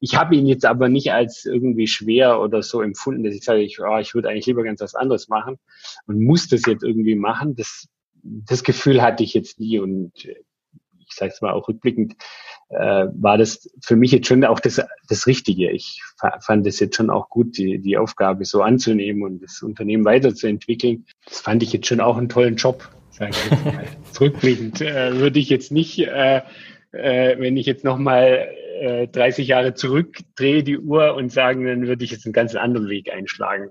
[0.00, 3.62] Ich habe ihn jetzt aber nicht als irgendwie schwer oder so empfunden, dass ich sage,
[3.62, 5.58] ich, oh, ich würde eigentlich lieber ganz was anderes machen
[6.06, 7.56] und muss das jetzt irgendwie machen.
[7.56, 7.88] Das,
[8.22, 10.12] das Gefühl hatte ich jetzt nie und
[11.14, 12.16] ich sage es mal auch rückblickend,
[12.70, 15.70] äh, war das für mich jetzt schon auch das, das Richtige.
[15.70, 16.02] Ich
[16.40, 21.06] fand es jetzt schon auch gut, die, die Aufgabe so anzunehmen und das Unternehmen weiterzuentwickeln.
[21.26, 22.88] Das fand ich jetzt schon auch einen tollen Job.
[23.10, 23.84] Sage ich jetzt mal.
[24.20, 26.42] Rückblickend äh, würde ich jetzt nicht, äh,
[26.90, 28.48] äh, wenn ich jetzt nochmal
[28.80, 32.88] äh, 30 Jahre zurückdrehe die Uhr und sagen, dann würde ich jetzt einen ganz anderen
[32.88, 33.70] Weg einschlagen.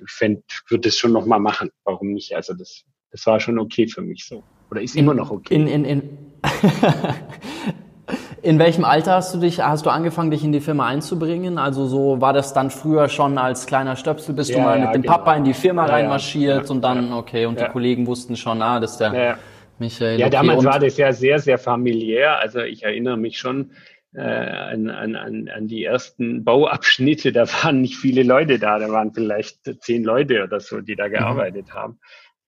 [0.00, 1.70] Ich fände, würde das schon nochmal machen.
[1.82, 2.36] Warum nicht?
[2.36, 4.44] Also das, das war schon okay für mich so.
[4.70, 5.54] Oder ist immer noch okay.
[5.54, 6.27] In, in, in
[8.42, 11.58] In welchem Alter hast du dich, hast du angefangen, dich in die Firma einzubringen?
[11.58, 14.86] Also so war das dann früher schon als kleiner Stöpsel, bist ja, du mal ja,
[14.86, 15.14] mit dem genau.
[15.14, 18.80] Papa in die Firma ja, reinmarschiert und dann, okay, und die Kollegen wussten schon, ah,
[18.80, 19.38] das ist der
[19.78, 20.18] Michael.
[20.18, 20.36] Ja, okay.
[20.36, 22.38] damals war das ja sehr, sehr familiär.
[22.38, 23.72] Also ich erinnere mich schon
[24.14, 29.12] äh, an, an, an die ersten Bauabschnitte, da waren nicht viele Leute da, da waren
[29.12, 31.12] vielleicht zehn Leute oder so, die da mhm.
[31.12, 31.74] gearbeitet mhm.
[31.74, 32.00] haben.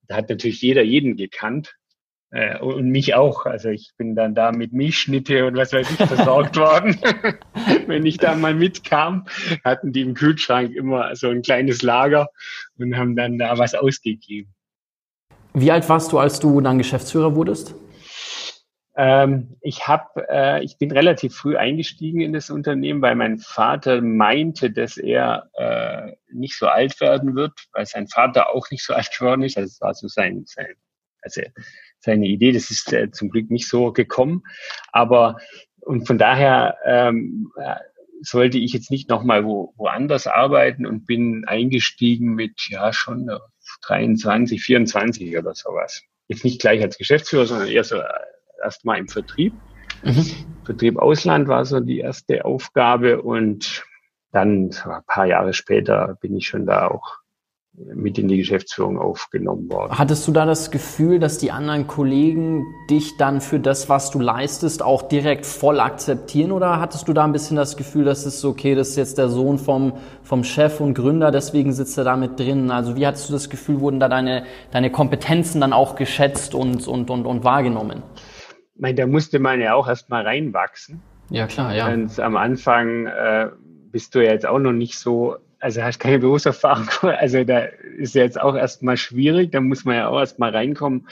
[0.08, 1.76] Da hat natürlich jeder jeden gekannt.
[2.32, 3.44] Äh, und mich auch.
[3.44, 6.96] Also ich bin dann da mit Milchschnitte und was weiß ich versorgt worden.
[7.86, 9.26] Wenn ich da mal mitkam,
[9.64, 12.28] hatten die im Kühlschrank immer so ein kleines Lager
[12.78, 14.54] und haben dann da was ausgegeben.
[15.54, 17.74] Wie alt warst du, als du dann Geschäftsführer wurdest?
[18.96, 24.00] Ähm, ich habe, äh, ich bin relativ früh eingestiegen in das Unternehmen, weil mein Vater
[24.02, 28.94] meinte, dass er äh, nicht so alt werden wird, weil sein Vater auch nicht so
[28.94, 29.56] alt geworden ist.
[29.56, 30.76] Also es war so sein, sein
[31.22, 31.42] also
[32.00, 32.52] seine Idee.
[32.52, 34.42] Das ist äh, zum Glück nicht so gekommen.
[34.92, 35.36] Aber
[35.80, 37.76] und von daher ähm, äh,
[38.22, 43.30] sollte ich jetzt nicht nochmal wo, woanders arbeiten und bin eingestiegen mit ja schon
[43.86, 46.02] 23, 24 oder sowas.
[46.28, 48.04] Jetzt nicht gleich als Geschäftsführer, sondern eher so äh,
[48.62, 49.54] erstmal im Vertrieb.
[50.04, 50.26] Mhm.
[50.64, 53.84] Vertrieb Ausland war so die erste Aufgabe und
[54.32, 57.19] dann ein paar Jahre später bin ich schon da auch
[57.72, 59.96] mit in die Geschäftsführung aufgenommen worden.
[59.96, 64.18] Hattest du da das Gefühl, dass die anderen Kollegen dich dann für das, was du
[64.18, 68.44] leistest, auch direkt voll akzeptieren oder hattest du da ein bisschen das Gefühl, dass es
[68.44, 72.16] okay, das ist jetzt der Sohn vom, vom Chef und Gründer, deswegen sitzt er da
[72.16, 72.70] mit drin?
[72.70, 76.88] Also wie hattest du das Gefühl, wurden da deine, deine Kompetenzen dann auch geschätzt und,
[76.88, 78.02] und, und, und wahrgenommen?
[78.74, 81.02] Ich meine, da musste man ja auch erst mal reinwachsen.
[81.30, 81.92] Ja, klar, ja.
[81.92, 83.48] Und am Anfang äh,
[83.92, 87.60] bist du ja jetzt auch noch nicht so also hast keine Berufserfahrung, also da
[87.98, 91.08] ist ja jetzt auch erstmal schwierig, da muss man ja auch erstmal reinkommen.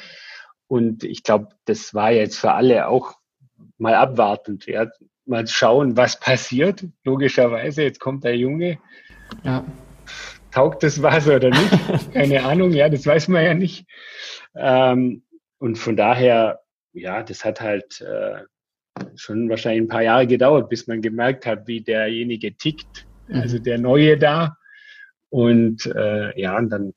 [0.67, 3.15] Und ich glaube, das war jetzt für alle auch
[3.79, 4.87] mal abwartend, ja,
[5.25, 6.85] mal schauen, was passiert.
[7.05, 8.79] Logischerweise, jetzt kommt der Junge.
[9.45, 9.65] Ja.
[10.51, 11.79] Taugt das was oder nicht?
[12.13, 13.87] Keine Ahnung, ja, das weiß man ja nicht.
[14.55, 15.23] Ähm,
[15.59, 16.61] und von daher,
[16.93, 18.43] ja, das hat halt äh,
[19.17, 23.63] schon wahrscheinlich ein paar Jahre gedauert, bis man gemerkt hat, wie derjenige tickt also mhm.
[23.63, 24.57] der Neue da.
[25.31, 26.95] Und äh, ja, und dann,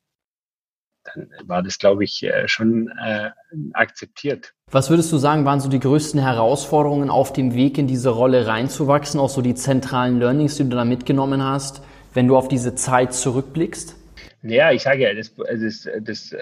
[1.04, 3.32] dann war das, glaube ich, äh, schon äh,
[3.74, 4.54] akzeptiert.
[4.70, 8.48] Was würdest du sagen, waren so die größten Herausforderungen auf dem Weg in diese Rolle
[8.48, 12.76] reinzuwachsen, auch so die zentralen Learnings, die du da mitgenommen hast, wenn du auf diese
[12.76, 13.98] Zeit zurückblickst?
[14.44, 16.36] Ja, ich sage ja, das, das, das,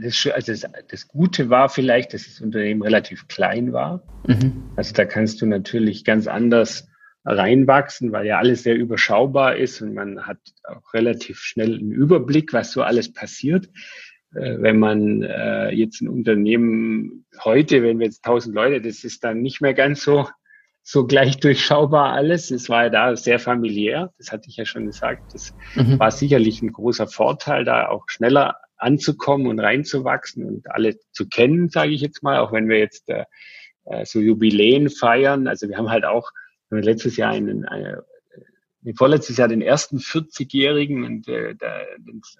[0.00, 4.02] das, also das, das Gute war vielleicht, dass das Unternehmen relativ klein war.
[4.26, 4.62] Mhm.
[4.76, 6.88] Also da kannst du natürlich ganz anders
[7.24, 12.52] reinwachsen, weil ja alles sehr überschaubar ist und man hat auch relativ schnell einen Überblick,
[12.52, 13.66] was so alles passiert.
[14.34, 19.24] Äh, wenn man äh, jetzt ein Unternehmen heute, wenn wir jetzt tausend Leute, das ist
[19.24, 20.28] dann nicht mehr ganz so
[20.84, 22.50] so gleich durchschaubar alles.
[22.50, 25.32] Es war ja da sehr familiär, das hatte ich ja schon gesagt.
[25.32, 26.00] Das mhm.
[26.00, 31.68] war sicherlich ein großer Vorteil, da auch schneller anzukommen und reinzuwachsen und alle zu kennen,
[31.68, 33.24] sage ich jetzt mal, auch wenn wir jetzt äh
[34.04, 35.48] so Jubiläen feiern.
[35.48, 36.30] Also wir haben halt auch
[36.80, 38.04] letztes Jahr einen, eine,
[38.84, 41.86] äh, vorletztes Jahr den ersten 40-Jährigen und, äh, der,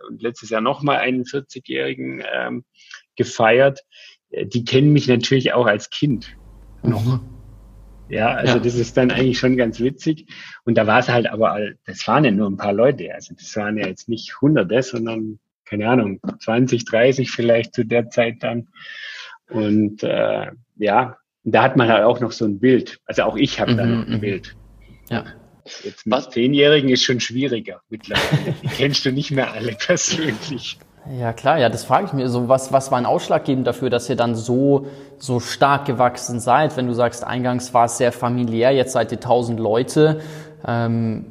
[0.09, 2.65] und letztes Jahr nochmal einen 40-Jährigen ähm,
[3.17, 3.81] gefeiert.
[4.31, 6.37] Äh, die kennen mich natürlich auch als Kind
[6.83, 7.05] noch.
[7.05, 7.21] Mhm.
[8.09, 8.63] Ja, also ja.
[8.63, 10.27] das ist dann eigentlich schon ganz witzig.
[10.65, 13.15] Und da war es halt aber, das waren ja nur ein paar Leute.
[13.15, 18.11] Also das waren ja jetzt nicht Hunderte, sondern keine Ahnung, 20, 30 vielleicht zu der
[18.11, 18.69] Zeit dann.
[19.49, 23.01] Und äh, ja, und da hat man halt auch noch so ein Bild.
[23.07, 24.21] Also auch ich habe mhm, da noch ein mhm.
[24.21, 24.57] Bild.
[25.11, 25.25] Ja.
[25.85, 26.31] Jetzt mit Was?
[26.31, 28.55] Zehnjährigen ist schon schwieriger mittlerweile.
[28.63, 30.79] Die kennst du nicht mehr alle persönlich.
[31.19, 32.29] Ja klar, ja, das frage ich mir.
[32.29, 34.87] So was, was war ein Ausschlaggebend dafür, dass ihr dann so
[35.19, 36.77] so stark gewachsen seid?
[36.77, 40.21] Wenn du sagst, eingangs war es sehr familiär, jetzt seid ihr tausend Leute.
[40.67, 41.27] Ähm,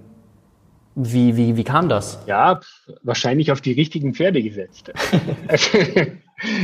[0.95, 2.19] wie, wie, wie kam das?
[2.27, 2.59] Ja,
[3.01, 4.91] wahrscheinlich auf die richtigen Pferde gesetzt.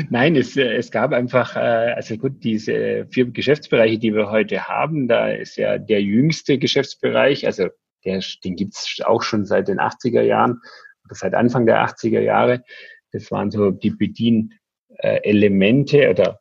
[0.09, 5.07] Nein, es, es gab einfach, äh, also gut, diese vier Geschäftsbereiche, die wir heute haben,
[5.07, 7.67] da ist ja der jüngste Geschäftsbereich, also
[8.05, 10.61] der, den gibt's auch schon seit den 80er Jahren
[11.05, 12.63] oder seit Anfang der 80er Jahre.
[13.11, 16.39] Das waren so die Bedienelemente oder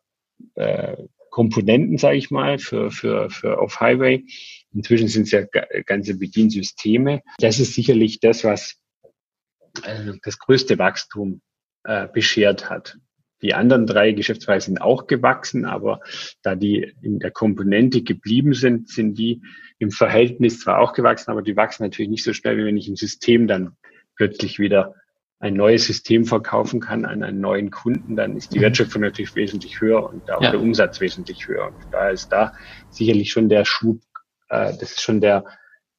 [0.55, 0.97] äh,
[1.31, 4.25] Komponenten, sage ich mal, für, für, für Off-Highway.
[4.73, 5.43] Inzwischen sind es ja
[5.85, 7.21] ganze Bediensysteme.
[7.39, 8.77] Das ist sicherlich das, was
[9.85, 11.43] äh, das größte Wachstum
[11.85, 12.97] äh, beschert hat.
[13.43, 16.01] Die anderen drei Geschäftsbereiche sind auch gewachsen, aber
[16.43, 19.43] da die in der Komponente geblieben sind, sind die
[19.79, 22.89] im Verhältnis zwar auch gewachsen, aber die wachsen natürlich nicht so schnell, wie wenn ich
[22.89, 23.77] im System dann
[24.17, 24.95] plötzlich wieder
[25.39, 28.63] ein neues System verkaufen kann an einen neuen Kunden, dann ist die mhm.
[28.63, 30.51] Wertschöpfung natürlich wesentlich höher und auch ja.
[30.51, 31.67] der Umsatz wesentlich höher.
[31.67, 32.55] Und da ist da
[32.91, 34.01] sicherlich schon der Schub,
[34.49, 35.45] äh, das ist schon der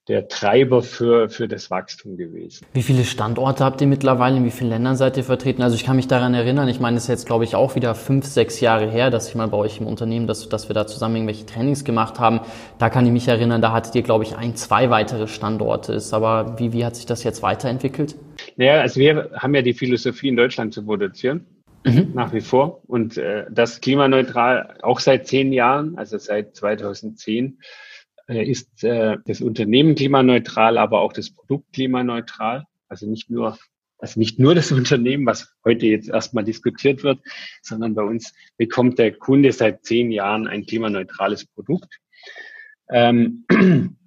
[0.07, 2.65] der Treiber für, für das Wachstum gewesen.
[2.73, 4.37] Wie viele Standorte habt ihr mittlerweile?
[4.37, 5.61] In wie vielen Ländern seid ihr vertreten?
[5.61, 7.93] Also ich kann mich daran erinnern, ich meine, es ist jetzt, glaube ich, auch wieder
[7.93, 10.87] fünf, sechs Jahre her, dass ich mal bei euch im Unternehmen, dass, dass wir da
[10.87, 12.39] zusammen irgendwelche Trainings gemacht haben.
[12.79, 15.93] Da kann ich mich erinnern, da hattet ihr, glaube ich, ein, zwei weitere Standorte.
[15.93, 18.15] Ist aber wie, wie hat sich das jetzt weiterentwickelt?
[18.55, 21.45] Naja, also wir haben ja die Philosophie, in Deutschland zu produzieren.
[21.83, 22.11] Mhm.
[22.13, 22.81] Nach wie vor.
[22.87, 27.51] Und äh, das klimaneutral auch seit zehn Jahren, also seit 2010 äh,
[28.35, 32.65] ist äh, das Unternehmen klimaneutral, aber auch das Produkt klimaneutral.
[32.89, 33.57] Also nicht nur,
[33.99, 37.19] also nicht nur das Unternehmen, was heute jetzt erstmal diskutiert wird,
[37.61, 41.99] sondern bei uns bekommt der Kunde seit zehn Jahren ein klimaneutrales Produkt.
[42.89, 43.45] Ähm,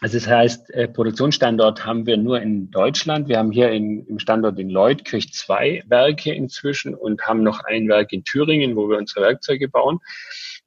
[0.00, 3.28] also das heißt, äh, Produktionsstandort haben wir nur in Deutschland.
[3.28, 7.88] Wir haben hier in, im Standort in Leutkirch zwei Werke inzwischen und haben noch ein
[7.88, 10.00] Werk in Thüringen, wo wir unsere Werkzeuge bauen.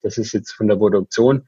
[0.02, 1.46] Das ist jetzt von der Produktion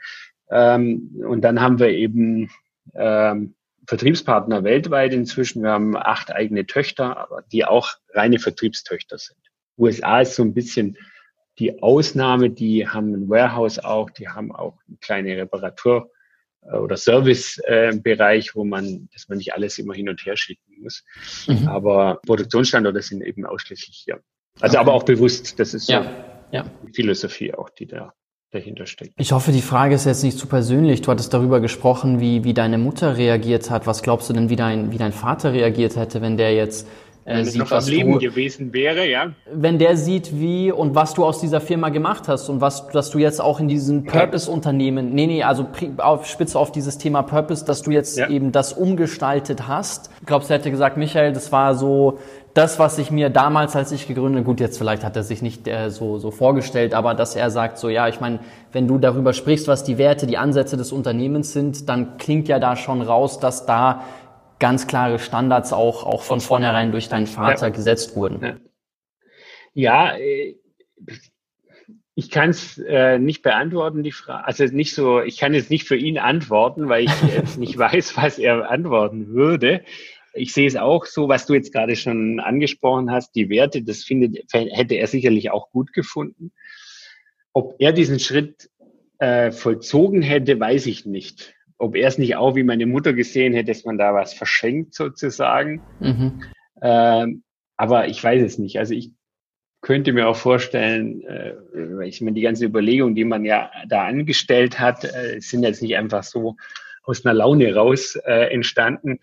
[0.51, 2.49] ähm, und dann haben wir eben
[2.93, 3.55] ähm,
[3.87, 5.63] Vertriebspartner weltweit inzwischen.
[5.63, 9.39] Wir haben acht eigene Töchter, aber die auch reine Vertriebstöchter sind.
[9.77, 10.97] USA ist so ein bisschen
[11.57, 16.11] die Ausnahme, die haben ein Warehouse auch, die haben auch eine kleine Reparatur,
[16.63, 20.81] äh, oder Servicebereich, äh, wo man, dass man nicht alles immer hin und her schicken
[20.81, 21.03] muss.
[21.47, 21.67] Mhm.
[21.67, 24.21] Aber Produktionsstandorte sind eben ausschließlich hier.
[24.59, 24.81] Also okay.
[24.81, 26.03] aber auch bewusst, das ist ja.
[26.03, 26.09] so
[26.51, 26.65] ja.
[26.85, 28.13] die Philosophie auch, die da
[28.51, 29.13] dahinter steckt.
[29.17, 31.01] Ich hoffe, die Frage ist jetzt nicht zu persönlich.
[31.01, 33.87] Du hattest darüber gesprochen, wie, wie deine Mutter reagiert hat.
[33.87, 36.87] Was glaubst du denn, wie dein, wie dein Vater reagiert hätte, wenn der jetzt
[37.23, 39.31] äh, wenn sieht, noch was am Leben du, gewesen wäre, ja.
[39.53, 43.11] Wenn der sieht, wie und was du aus dieser Firma gemacht hast und was, dass
[43.11, 47.63] du jetzt auch in diesen Purpose-Unternehmen, nee, nee, also auf, spitze auf dieses Thema Purpose,
[47.63, 48.27] dass du jetzt ja.
[48.27, 50.09] eben das umgestaltet hast.
[50.25, 52.17] Glaubst du, hätte gesagt, Michael, das war so
[52.53, 55.67] das, was ich mir damals, als ich gegründet, gut, jetzt vielleicht hat er sich nicht
[55.67, 58.39] äh, so, so vorgestellt, aber dass er sagt, so ja, ich meine,
[58.71, 62.59] wenn du darüber sprichst, was die Werte, die Ansätze des Unternehmens sind, dann klingt ja
[62.59, 64.03] da schon raus, dass da
[64.59, 67.73] ganz klare Standards auch, auch von vornherein durch deinen Vater ja.
[67.73, 68.59] gesetzt wurden.
[69.73, 70.55] Ja, äh,
[72.15, 74.45] ich kann es äh, nicht beantworten, die Frage.
[74.45, 78.17] Also nicht so, ich kann jetzt nicht für ihn antworten, weil ich jetzt nicht weiß,
[78.17, 79.81] was er antworten würde.
[80.33, 84.03] Ich sehe es auch so, was du jetzt gerade schon angesprochen hast, die Werte, das
[84.03, 86.51] findet, hätte er sicherlich auch gut gefunden.
[87.53, 88.69] Ob er diesen Schritt
[89.19, 93.53] äh, vollzogen hätte, weiß ich nicht ob er es nicht auch wie meine Mutter gesehen
[93.53, 95.81] hätte, dass man da was verschenkt sozusagen.
[95.99, 96.43] Mhm.
[96.81, 97.43] Ähm,
[97.75, 98.77] aber ich weiß es nicht.
[98.77, 99.11] Also ich
[99.81, 101.55] könnte mir auch vorstellen, äh,
[102.05, 105.97] ich meine, die ganze Überlegung, die man ja da angestellt hat, äh, sind jetzt nicht
[105.97, 106.55] einfach so
[107.03, 109.19] aus einer Laune raus äh, entstanden,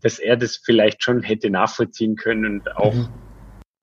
[0.00, 3.08] dass er das vielleicht schon hätte nachvollziehen können und auch mhm.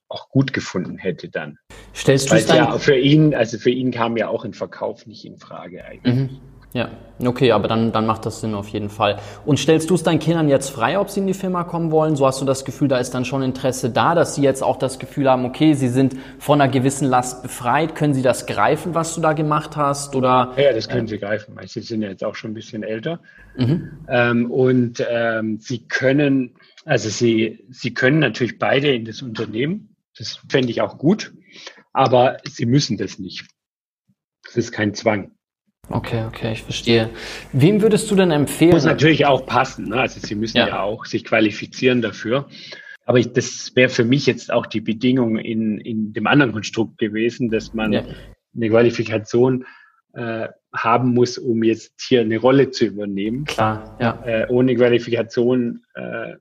[0.09, 1.57] auch gut gefunden hätte dann.
[1.95, 2.57] Stellst du es dann?
[2.57, 6.15] Ja, für ihn, also für ihn kam ja auch ein Verkauf nicht in Frage eigentlich.
[6.15, 6.41] Mhm.
[6.75, 9.17] Ja, okay, aber dann, dann macht das Sinn auf jeden Fall.
[9.45, 12.17] Und stellst du es deinen Kindern jetzt frei, ob sie in die Firma kommen wollen?
[12.17, 14.75] So hast du das Gefühl, da ist dann schon Interesse da, dass sie jetzt auch
[14.75, 17.95] das Gefühl haben, okay, sie sind von einer gewissen Last befreit.
[17.95, 20.17] Können sie das greifen, was du da gemacht hast?
[20.17, 21.57] Oder, ja, das können äh, sie greifen.
[21.65, 23.21] Sie sind ja jetzt auch schon ein bisschen älter.
[23.55, 23.99] Mhm.
[24.09, 29.95] Ähm, und ähm, sie können, also sie, sie können natürlich beide in das Unternehmen.
[30.17, 31.33] Das fände ich auch gut.
[31.93, 33.47] Aber sie müssen das nicht.
[34.43, 35.34] Das ist kein Zwang.
[35.89, 37.09] Okay, okay, ich verstehe.
[37.53, 38.71] Wem würdest du denn empfehlen?
[38.71, 39.89] Muss natürlich auch passen.
[39.89, 40.01] Ne?
[40.01, 40.67] Also sie müssen ja.
[40.67, 42.47] ja auch sich qualifizieren dafür.
[43.05, 46.97] Aber ich, das wäre für mich jetzt auch die Bedingung in, in dem anderen Konstrukt
[46.97, 48.03] gewesen, dass man ja.
[48.55, 49.65] eine Qualifikation
[50.13, 53.45] äh, haben muss, um jetzt hier eine Rolle zu übernehmen.
[53.45, 54.23] Klar, ja.
[54.25, 56.35] Äh, ohne Qualifikation äh,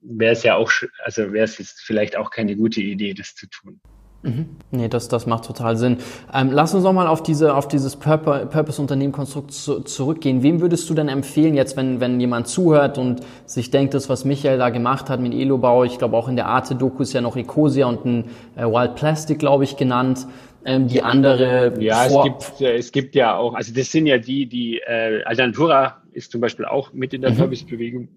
[0.00, 0.72] wäre es ja auch,
[1.04, 3.80] also wäre es jetzt vielleicht auch keine gute Idee, das zu tun.
[4.22, 4.56] Mhm.
[4.70, 5.96] Nee, das, das macht total Sinn.
[6.32, 10.42] Ähm, lass uns nochmal auf, diese, auf dieses Purpose-Unternehmen-Konstrukt zu, zurückgehen.
[10.42, 14.26] Wem würdest du denn empfehlen, jetzt, wenn, wenn jemand zuhört und sich denkt, das, was
[14.26, 17.36] Michael da gemacht hat mit Elobau, ich glaube auch in der Arte-Doku ist ja noch
[17.36, 18.24] Ecosia und ein
[18.56, 20.26] äh, Wild Plastic, glaube ich, genannt.
[20.66, 21.80] Ähm, die andere.
[21.80, 25.22] Ja, es gibt, äh, es gibt ja auch, also das sind ja die, die, äh,
[25.24, 27.36] Aldantura ist zum Beispiel auch mit in der mhm.
[27.36, 28.08] Purpose-Bewegung,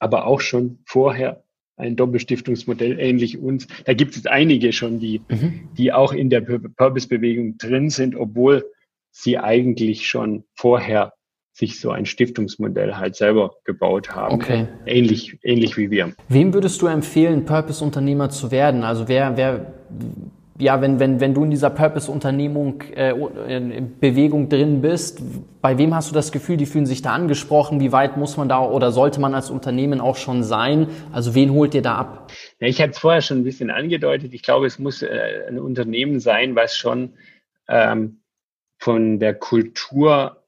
[0.00, 1.44] aber auch schon vorher
[1.76, 3.66] ein Doppelstiftungsmodell ähnlich uns.
[3.84, 5.68] Da gibt es einige schon, die, mhm.
[5.76, 8.64] die auch in der Purpose-Bewegung drin sind, obwohl
[9.10, 11.12] sie eigentlich schon vorher
[11.52, 14.34] sich so ein Stiftungsmodell halt selber gebaut haben.
[14.34, 14.66] Okay.
[14.84, 16.14] Ähnlich, ähnlich wie wir.
[16.28, 18.84] Wem würdest du empfehlen, Purpose-Unternehmer zu werden?
[18.84, 19.74] Also wer, wer,
[20.58, 23.12] ja, wenn, wenn, wenn du in dieser Purpose-Unternehmung, äh,
[23.48, 25.20] in Bewegung drin bist,
[25.60, 27.80] bei wem hast du das Gefühl, die fühlen sich da angesprochen?
[27.80, 30.88] Wie weit muss man da oder sollte man als Unternehmen auch schon sein?
[31.12, 32.32] Also wen holt ihr da ab?
[32.60, 34.32] Ja, ich hatte es vorher schon ein bisschen angedeutet.
[34.32, 37.14] Ich glaube, es muss äh, ein Unternehmen sein, was schon
[37.68, 38.20] ähm,
[38.78, 40.42] von der Kultur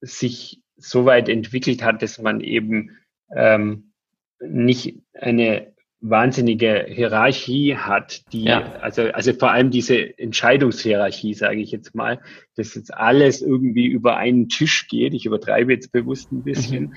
[0.00, 2.96] sich so weit entwickelt hat, dass man eben
[3.36, 3.92] ähm,
[4.40, 8.72] nicht eine wahnsinnige Hierarchie hat, die, ja.
[8.80, 12.20] also, also vor allem diese Entscheidungshierarchie, sage ich jetzt mal,
[12.56, 15.12] dass jetzt alles irgendwie über einen Tisch geht.
[15.12, 16.82] Ich übertreibe jetzt bewusst ein bisschen.
[16.84, 16.94] Mhm.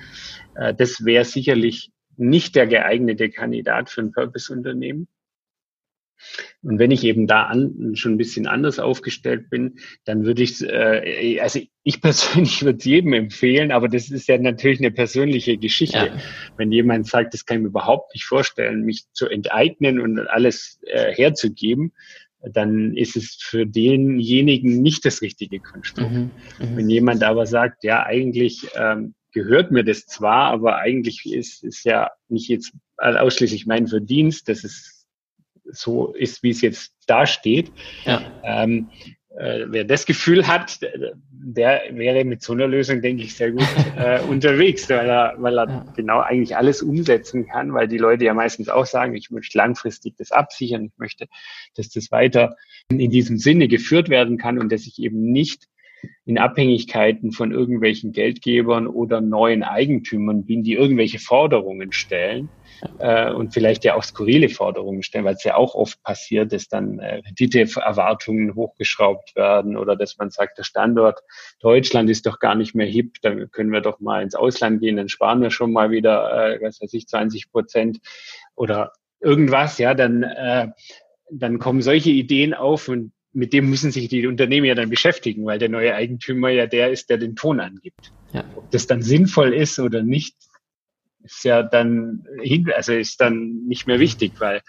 [0.54, 5.08] Äh, das wäre sicherlich nicht der geeignete Kandidat für ein Purpose-Unternehmen.
[6.62, 10.62] Und wenn ich eben da an, schon ein bisschen anders aufgestellt bin, dann würde ich,
[10.62, 15.58] äh, also ich persönlich würde es jedem empfehlen, aber das ist ja natürlich eine persönliche
[15.58, 15.98] Geschichte.
[15.98, 16.16] Ja.
[16.56, 20.80] Wenn jemand sagt, das kann ich mir überhaupt nicht vorstellen, mich zu enteignen und alles
[20.86, 21.92] äh, herzugeben,
[22.52, 26.12] dann ist es für denjenigen nicht das richtige Konstrukt.
[26.12, 26.76] Mhm, mhm.
[26.76, 31.84] Wenn jemand aber sagt, ja, eigentlich ähm, gehört mir das zwar, aber eigentlich ist es
[31.84, 34.93] ja nicht jetzt ausschließlich mein Verdienst, das ist
[35.64, 37.72] so ist, wie es jetzt dasteht.
[38.04, 38.22] Ja.
[38.42, 38.90] Ähm,
[39.36, 40.78] äh, wer das Gefühl hat,
[41.30, 45.58] der wäre mit so einer Lösung, denke ich, sehr gut äh, unterwegs, weil er, weil
[45.58, 45.86] er ja.
[45.96, 50.14] genau eigentlich alles umsetzen kann, weil die Leute ja meistens auch sagen, ich möchte langfristig
[50.16, 51.26] das absichern, ich möchte,
[51.74, 52.56] dass das weiter
[52.88, 55.64] in diesem Sinne geführt werden kann und dass ich eben nicht
[56.26, 62.50] in Abhängigkeiten von irgendwelchen Geldgebern oder neuen Eigentümern bin, die irgendwelche Forderungen stellen
[62.98, 66.68] äh, und vielleicht ja auch skurrile Forderungen stellen, weil es ja auch oft passiert, dass
[66.68, 71.20] dann äh, Renditeerwartungen hochgeschraubt werden oder dass man sagt, der Standort
[71.60, 74.96] Deutschland ist doch gar nicht mehr hip, dann können wir doch mal ins Ausland gehen,
[74.96, 78.00] dann sparen wir schon mal wieder, äh, was weiß ich, 20 Prozent
[78.54, 80.68] oder irgendwas, ja, dann, äh,
[81.30, 85.44] dann kommen solche Ideen auf und mit dem müssen sich die Unternehmen ja dann beschäftigen,
[85.44, 88.12] weil der neue Eigentümer ja der ist, der den Ton angibt.
[88.32, 88.44] Ja.
[88.54, 90.36] Ob das dann sinnvoll ist oder nicht,
[91.24, 92.26] ist ja dann
[92.74, 94.62] also ist dann nicht mehr wichtig, weil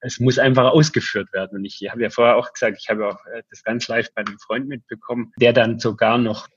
[0.00, 1.58] es muss einfach ausgeführt werden.
[1.58, 4.20] Und ich habe ja vorher auch gesagt, ich habe auch äh, das ganz live bei
[4.20, 6.48] einem Freund mitbekommen, der dann sogar noch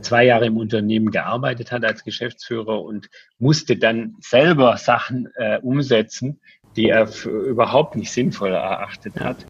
[0.00, 6.40] zwei Jahre im Unternehmen gearbeitet hat als Geschäftsführer und musste dann selber Sachen äh, umsetzen,
[6.76, 9.46] die er für überhaupt nicht sinnvoll erachtet hat.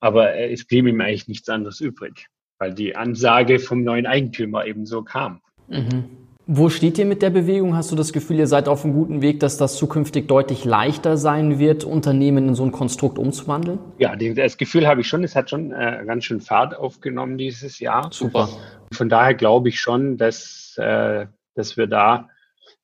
[0.00, 2.26] Aber es blieb ihm eigentlich nichts anderes übrig,
[2.58, 5.40] weil die Ansage vom neuen Eigentümer eben so kam.
[5.68, 6.23] Mhm.
[6.46, 7.74] Wo steht ihr mit der Bewegung?
[7.74, 11.16] Hast du das Gefühl, ihr seid auf einem guten Weg, dass das zukünftig deutlich leichter
[11.16, 13.78] sein wird, Unternehmen in so ein Konstrukt umzuwandeln?
[13.98, 15.24] Ja, das Gefühl habe ich schon.
[15.24, 18.10] Es hat schon äh, ganz schön Fahrt aufgenommen dieses Jahr.
[18.12, 18.50] Super.
[18.92, 22.28] Von daher glaube ich schon, dass, äh, dass wir da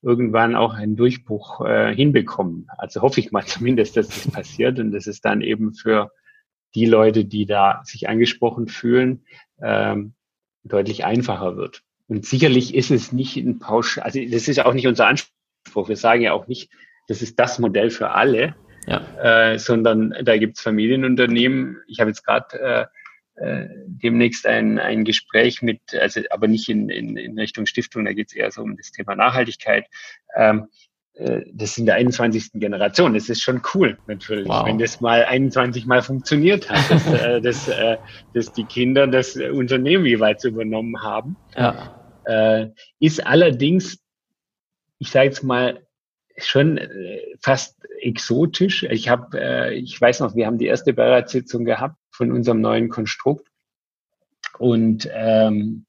[0.00, 2.66] irgendwann auch einen Durchbruch äh, hinbekommen.
[2.78, 6.12] Also hoffe ich mal zumindest, dass das passiert und dass es dann eben für
[6.74, 9.26] die Leute, die da sich angesprochen fühlen,
[9.62, 10.14] ähm,
[10.64, 11.82] deutlich einfacher wird.
[12.10, 15.88] Und sicherlich ist es nicht ein Pausch, also das ist ja auch nicht unser Anspruch.
[15.88, 16.68] Wir sagen ja auch nicht,
[17.06, 18.56] das ist das Modell für alle,
[18.88, 19.52] ja.
[19.52, 21.76] äh, sondern da gibt's Familienunternehmen.
[21.86, 22.90] Ich habe jetzt gerade
[23.36, 28.04] äh, äh, demnächst ein, ein Gespräch mit, also aber nicht in, in, in Richtung Stiftung,
[28.04, 29.86] da geht's eher so um das Thema Nachhaltigkeit.
[30.34, 30.66] Ähm,
[31.14, 32.54] äh, das in der 21.
[32.54, 33.14] Generation.
[33.14, 34.66] Das ist schon cool, natürlich, wow.
[34.66, 37.98] wenn das mal 21 Mal funktioniert hat, dass, äh, dass, äh,
[38.34, 41.36] dass die Kinder das Unternehmen jeweils übernommen haben.
[41.56, 41.99] Ja.
[42.24, 42.68] Äh,
[42.98, 43.98] ist allerdings,
[44.98, 45.86] ich sage jetzt mal,
[46.36, 48.84] schon äh, fast exotisch.
[48.84, 52.88] Ich habe, äh, ich weiß noch, wir haben die erste Beiratssitzung gehabt von unserem neuen
[52.88, 53.46] Konstrukt
[54.58, 55.86] und ähm,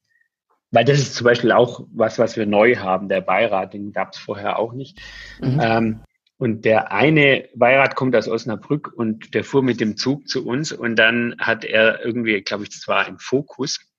[0.71, 4.13] weil das ist zum Beispiel auch was, was wir neu haben, der Beirat, den gab
[4.13, 4.99] es vorher auch nicht.
[5.41, 5.59] Mhm.
[5.61, 6.01] Ähm,
[6.37, 10.71] und der eine Beirat kommt aus Osnabrück und der fuhr mit dem Zug zu uns
[10.71, 13.90] und dann hat er irgendwie, glaube ich, das war Fokus,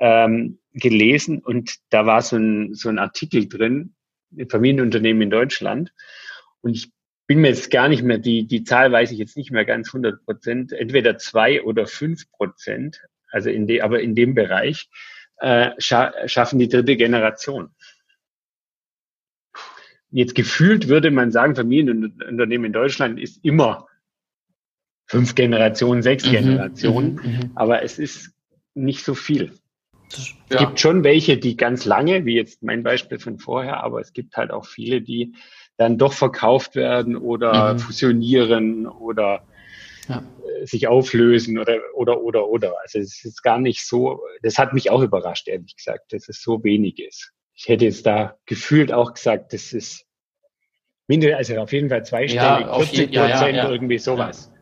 [0.00, 3.94] ähm, gelesen und da war so ein, so ein Artikel drin,
[4.48, 5.92] Familienunternehmen in Deutschland.
[6.60, 6.92] Und ich
[7.26, 9.88] bin mir jetzt gar nicht mehr, die, die Zahl weiß ich jetzt nicht mehr ganz
[9.88, 14.88] 100 Prozent, entweder zwei oder fünf Prozent, also in de, aber in dem Bereich
[15.38, 17.70] äh, scha schaffen die dritte Generation.
[20.10, 23.86] Jetzt gefühlt würde man sagen, Familienunternehmen in Deutschland ist immer
[25.06, 27.50] fünf Generationen, sechs mhm, Generationen, mhm, mhm.
[27.54, 28.32] aber es ist
[28.74, 29.52] nicht so viel.
[30.12, 30.58] Es ja.
[30.58, 34.36] gibt schon welche, die ganz lange, wie jetzt mein Beispiel von vorher, aber es gibt
[34.36, 35.34] halt auch viele, die
[35.76, 37.78] dann doch verkauft werden oder mhm.
[37.78, 39.42] fusionieren oder
[40.08, 40.22] ja.
[40.60, 42.74] Äh, sich auflösen oder, oder, oder, oder.
[42.82, 46.42] Also es ist gar nicht so, das hat mich auch überrascht, ehrlich gesagt, dass es
[46.42, 47.32] so wenig ist.
[47.54, 50.06] Ich hätte jetzt da gefühlt auch gesagt, das ist
[51.06, 54.52] mindestens, also auf jeden Fall zweistellig, ja, 40 Prozent, ja, irgendwie sowas.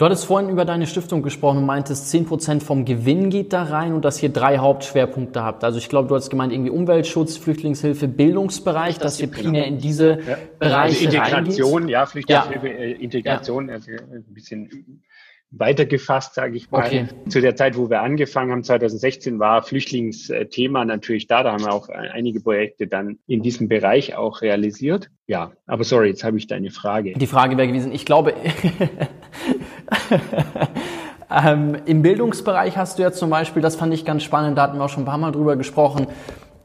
[0.00, 3.92] Du hattest vorhin über deine Stiftung gesprochen und meintest, 10% vom Gewinn geht da rein
[3.92, 5.62] und dass ihr drei Hauptschwerpunkte habt.
[5.62, 9.76] Also ich glaube, du hast gemeint, irgendwie Umweltschutz, Flüchtlingshilfe, Bildungsbereich, das dass ihr primär in
[9.76, 10.38] diese ja.
[10.58, 11.90] Bereiche also Integration, reingeht.
[11.90, 12.74] ja, Flüchtlingshilfe, ja.
[12.74, 13.74] Äh, Integration, ja.
[13.74, 15.02] also ein bisschen
[15.50, 16.86] weitergefasst, sage ich mal.
[16.86, 17.08] Okay.
[17.28, 21.42] Zu der Zeit, wo wir angefangen haben, 2016, war Flüchtlingsthema natürlich da.
[21.42, 25.10] Da haben wir auch einige Projekte dann in diesem Bereich auch realisiert.
[25.26, 27.12] Ja, aber sorry, jetzt habe ich deine Frage.
[27.12, 28.32] Die Frage wäre gewesen, ich glaube,
[31.30, 34.78] ähm, Im Bildungsbereich hast du ja zum Beispiel, das fand ich ganz spannend, da hatten
[34.78, 36.06] wir auch schon ein paar Mal drüber gesprochen,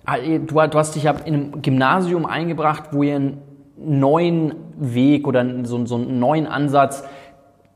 [0.06, 3.42] du, du hast dich ja in einem Gymnasium eingebracht, wo ihr einen
[3.78, 7.04] neuen Weg oder so, so einen neuen Ansatz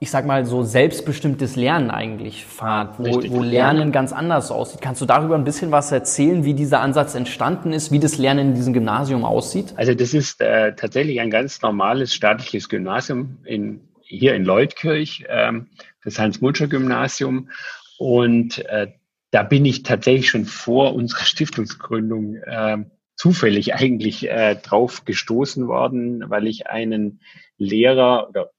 [0.02, 4.80] ich sag mal, so selbstbestimmtes Lernen eigentlich fahrt, wo, wo Lernen ganz anders aussieht.
[4.80, 8.50] Kannst du darüber ein bisschen was erzählen, wie dieser Ansatz entstanden ist, wie das Lernen
[8.50, 9.74] in diesem Gymnasium aussieht?
[9.76, 15.68] Also das ist äh, tatsächlich ein ganz normales staatliches Gymnasium in hier in Leutkirch, ähm,
[16.04, 17.50] das Heinz-Mulscher-Gymnasium.
[17.98, 18.92] Und äh,
[19.32, 22.78] da bin ich tatsächlich schon vor unserer Stiftungsgründung äh,
[23.16, 27.22] zufällig eigentlich äh, drauf gestoßen worden, weil ich einen
[27.58, 28.52] Lehrer oder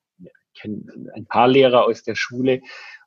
[0.63, 2.61] ein paar Lehrer aus der Schule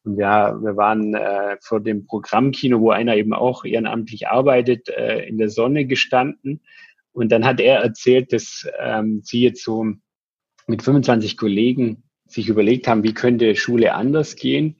[0.03, 5.25] und ja, wir waren äh, vor dem Programmkino, wo einer eben auch ehrenamtlich arbeitet, äh,
[5.25, 6.61] in der Sonne gestanden.
[7.13, 9.85] Und dann hat er erzählt, dass ähm, sie jetzt so
[10.67, 12.02] mit 25 Kollegen
[12.33, 14.77] sich überlegt haben, wie könnte Schule anders gehen,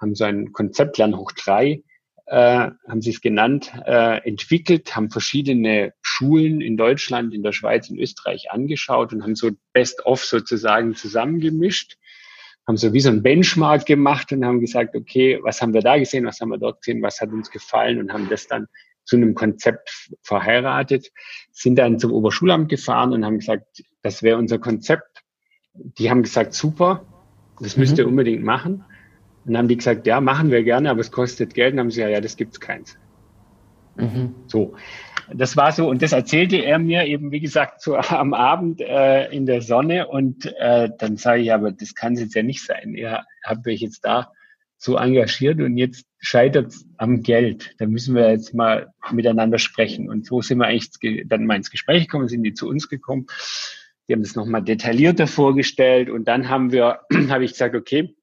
[0.00, 1.82] haben so ein Konzept Lern hoch drei
[2.26, 7.88] äh, haben sie es genannt, äh, entwickelt, haben verschiedene Schulen in Deutschland, in der Schweiz,
[7.88, 11.96] in Österreich angeschaut und haben so Best-of sozusagen zusammengemischt,
[12.66, 15.98] haben so wie so ein Benchmark gemacht und haben gesagt, okay, was haben wir da
[15.98, 18.66] gesehen, was haben wir dort gesehen, was hat uns gefallen und haben das dann
[19.04, 21.12] zu einem Konzept verheiratet,
[21.52, 25.22] sind dann zum Oberschulamt gefahren und haben gesagt, das wäre unser Konzept.
[25.98, 27.04] Die haben gesagt, super,
[27.60, 28.10] das müsst ihr mhm.
[28.10, 28.84] unbedingt machen.
[29.44, 31.72] Und dann haben die gesagt, ja, machen wir gerne, aber es kostet Geld.
[31.72, 32.98] Und dann haben sie gesagt, ja, das gibt's keins.
[33.96, 34.34] Mhm.
[34.46, 34.74] So,
[35.32, 39.28] das war so und das erzählte er mir eben, wie gesagt, so am Abend äh,
[39.30, 42.64] in der Sonne und äh, dann sage ich, aber das kann es jetzt ja nicht
[42.64, 42.94] sein.
[42.94, 44.32] Ihr habt euch jetzt da
[44.78, 47.74] so engagiert und jetzt scheitert es am Geld.
[47.78, 50.08] Da müssen wir jetzt mal miteinander sprechen.
[50.10, 53.26] Und so sind wir eigentlich dann mal ins Gespräch gekommen, sind die zu uns gekommen.
[54.08, 58.14] Die haben das nochmal detaillierter vorgestellt und dann haben wir, habe ich gesagt, okay,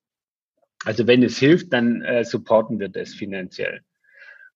[0.86, 3.81] also wenn es hilft, dann äh, supporten wir das finanziell.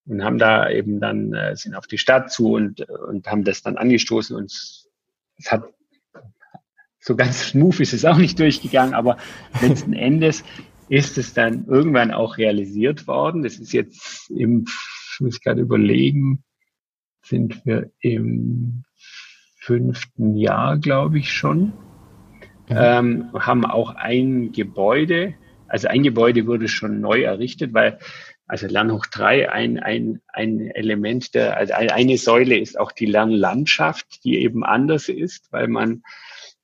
[0.06, 3.62] Und haben da eben dann, äh, sind auf die Stadt zu und, und haben das
[3.62, 5.64] dann angestoßen und es hat
[7.00, 9.16] so ganz smooth ist es auch nicht durchgegangen, aber
[9.62, 10.44] letzten Endes
[10.88, 13.42] ist es dann irgendwann auch realisiert worden.
[13.42, 16.44] Das ist jetzt im, ich muss gerade überlegen,
[17.22, 18.84] sind wir im
[19.68, 21.72] fünften Jahr, glaube ich schon,
[22.68, 22.76] mhm.
[22.76, 25.34] ähm, haben auch ein Gebäude
[25.68, 27.98] also ein Gebäude wurde schon neu errichtet, weil
[28.46, 34.24] also Lernhoch 3, ein, ein, ein Element der, also eine Säule ist auch die Lernlandschaft,
[34.24, 36.02] die eben anders ist, weil man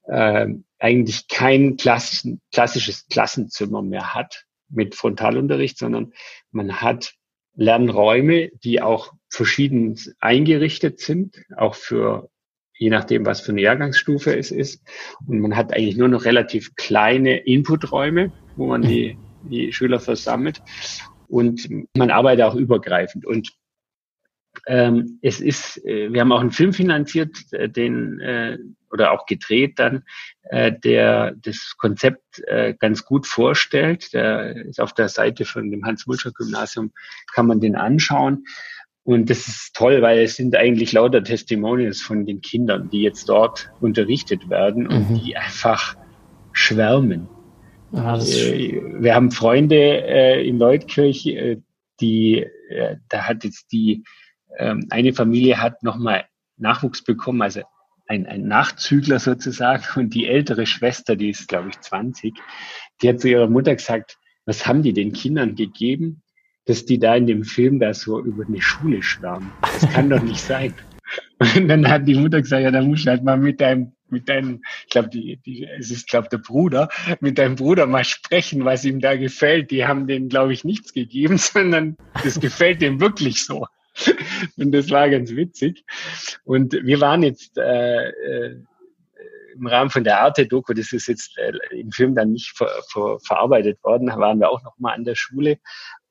[0.04, 0.48] äh,
[0.78, 6.14] eigentlich kein klassischen, klassisches Klassenzimmer mehr hat mit Frontalunterricht, sondern
[6.50, 7.14] man hat
[7.54, 12.30] Lernräume, die auch verschieden eingerichtet sind, auch für
[12.76, 14.82] je nachdem, was für eine Jahrgangsstufe es ist.
[15.26, 20.62] Und man hat eigentlich nur noch relativ kleine Inputräume, wo man die, die Schüler versammelt.
[21.28, 23.24] Und man arbeitet auch übergreifend.
[23.26, 23.52] Und
[24.66, 28.58] ähm, es ist, äh, wir haben auch einen Film finanziert, äh, den äh,
[28.90, 30.04] oder auch gedreht dann,
[30.44, 34.12] äh, der das Konzept äh, ganz gut vorstellt.
[34.14, 36.92] Der ist auf der Seite von dem Hans-Mulcher-Gymnasium,
[37.34, 38.44] kann man den anschauen.
[39.04, 43.28] Und das ist toll, weil es sind eigentlich lauter Testimonials von den Kindern, die jetzt
[43.28, 45.20] dort unterrichtet werden und mhm.
[45.20, 45.94] die einfach
[46.52, 47.28] schwärmen.
[47.92, 51.58] Ah, äh, wir haben Freunde äh, in Leutkirch, äh,
[52.00, 54.04] die, äh, da hat jetzt die,
[54.58, 56.24] ähm, eine Familie hat nochmal
[56.56, 57.60] Nachwuchs bekommen, also
[58.06, 62.34] ein, ein Nachzügler sozusagen und die ältere Schwester, die ist glaube ich 20,
[63.02, 66.22] die hat zu ihrer Mutter gesagt, was haben die den Kindern gegeben?
[66.66, 69.52] Dass die da in dem Film da so über eine Schule schwärmen.
[69.60, 70.74] Das kann doch nicht sein.
[71.38, 74.28] Und dann hat die Mutter gesagt, ja, dann musst du halt mal mit deinem, mit
[74.28, 76.88] deinem, ich glaube, die, die, es ist, glaube der Bruder,
[77.20, 79.70] mit deinem Bruder mal sprechen, was ihm da gefällt.
[79.70, 83.66] Die haben denen, glaube ich, nichts gegeben, sondern das gefällt dem wirklich so.
[84.56, 85.84] Und das war ganz witzig.
[86.44, 88.56] Und wir waren jetzt äh, äh,
[89.54, 93.18] im Rahmen von der Arte-Doku, das ist jetzt äh, im Film dann nicht ver, ver,
[93.20, 95.58] verarbeitet worden, waren wir auch noch mal an der Schule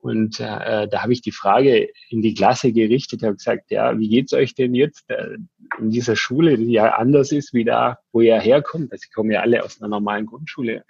[0.04, 4.10] und äh, da habe ich die Frage in die Klasse gerichtet, habe gesagt, ja, wie
[4.10, 5.38] geht's euch denn jetzt äh,
[5.80, 8.92] in dieser Schule, die ja anders ist, wie da, wo ihr herkommt?
[8.92, 10.84] Also, sie kommen ja alle aus einer normalen Grundschule.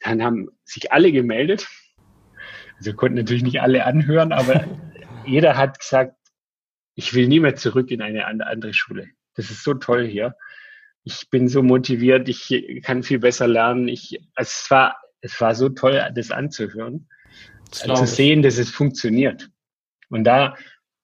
[0.00, 1.68] Dann haben sich alle gemeldet.
[2.78, 4.64] Also konnten natürlich nicht alle anhören, aber
[5.26, 6.16] jeder hat gesagt,
[6.96, 9.06] ich will nie mehr zurück in eine andere Schule.
[9.36, 10.34] Das ist so toll hier.
[11.04, 13.86] Ich bin so motiviert, ich kann viel besser lernen.
[13.86, 17.06] Ich, es war, es war so toll, das anzuhören
[17.70, 19.50] zu sehen, dass es funktioniert.
[20.08, 20.54] Und da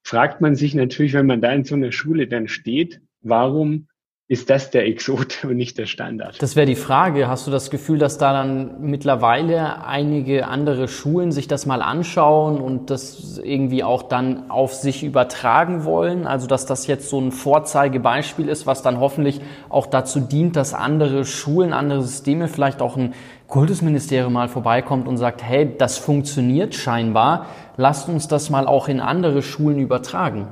[0.04, 3.88] fragt man sich natürlich, wenn man da in so einer Schule dann steht, warum
[4.32, 6.40] ist das der Exot und nicht der Standard?
[6.40, 7.28] Das wäre die Frage.
[7.28, 12.58] Hast du das Gefühl, dass da dann mittlerweile einige andere Schulen sich das mal anschauen
[12.58, 16.26] und das irgendwie auch dann auf sich übertragen wollen?
[16.26, 20.72] Also, dass das jetzt so ein Vorzeigebeispiel ist, was dann hoffentlich auch dazu dient, dass
[20.72, 23.12] andere Schulen, andere Systeme vielleicht auch ein
[23.53, 28.98] Kultusministerium mal vorbeikommt und sagt, hey, das funktioniert scheinbar, lasst uns das mal auch in
[28.98, 30.48] andere Schulen übertragen.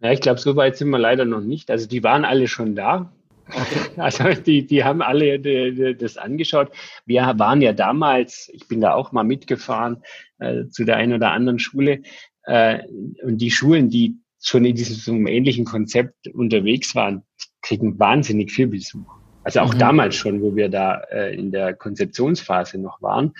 [0.00, 1.70] Ja, ich glaube, so weit sind wir leider noch nicht.
[1.70, 3.12] Also die waren alle schon da.
[3.50, 3.80] Okay.
[3.98, 6.70] Also die, die haben alle die, die, das angeschaut.
[7.04, 10.02] Wir waren ja damals, ich bin da auch mal mitgefahren
[10.38, 12.00] äh, zu der einen oder anderen Schule.
[12.44, 12.78] Äh,
[13.22, 17.24] und die Schulen, die schon in diesem ähnlichen Konzept unterwegs waren,
[17.60, 19.23] kriegen wahnsinnig viel Besuch.
[19.44, 19.78] Also auch mhm.
[19.78, 23.34] damals schon, wo wir da äh, in der Konzeptionsphase noch waren.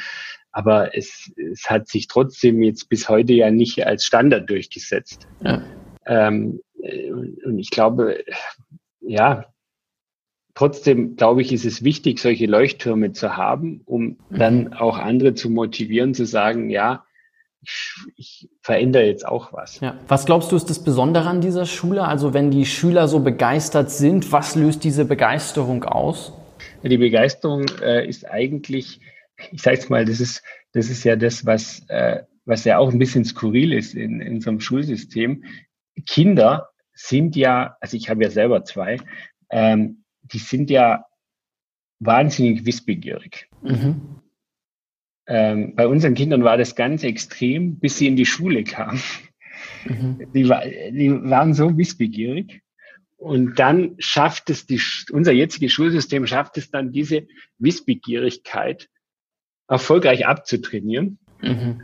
[0.52, 5.26] Aber es, es hat sich trotzdem jetzt bis heute ja nicht als Standard durchgesetzt.
[5.42, 5.62] Ja.
[6.06, 8.22] Ähm, äh, und ich glaube,
[9.00, 9.46] ja,
[10.54, 14.38] trotzdem glaube ich, ist es wichtig, solche Leuchttürme zu haben, um mhm.
[14.38, 17.03] dann auch andere zu motivieren, zu sagen, ja,
[17.64, 19.80] ich, ich verändere jetzt auch was.
[19.80, 19.96] Ja.
[20.08, 22.06] Was glaubst du ist das Besondere an dieser Schule?
[22.06, 26.32] Also wenn die Schüler so begeistert sind, was löst diese Begeisterung aus?
[26.82, 29.00] Die Begeisterung äh, ist eigentlich,
[29.50, 30.42] ich sage jetzt mal, das ist,
[30.72, 34.40] das ist ja das, was, äh, was ja auch ein bisschen skurril ist in, in
[34.40, 35.44] so einem Schulsystem.
[36.06, 38.98] Kinder sind ja, also ich habe ja selber zwei,
[39.50, 41.06] ähm, die sind ja
[42.00, 43.48] wahnsinnig wissbegierig.
[43.62, 44.20] Mhm.
[45.26, 49.00] Ähm, bei unseren Kindern war das ganz extrem, bis sie in die Schule kamen.
[49.86, 50.18] Mhm.
[50.34, 52.60] Die, die, waren so wissbegierig.
[53.16, 57.26] Und dann schafft es die, unser jetziges Schulsystem schafft es dann, diese
[57.58, 58.88] Wissbegierigkeit
[59.66, 61.18] erfolgreich abzutrainieren.
[61.40, 61.80] Mhm.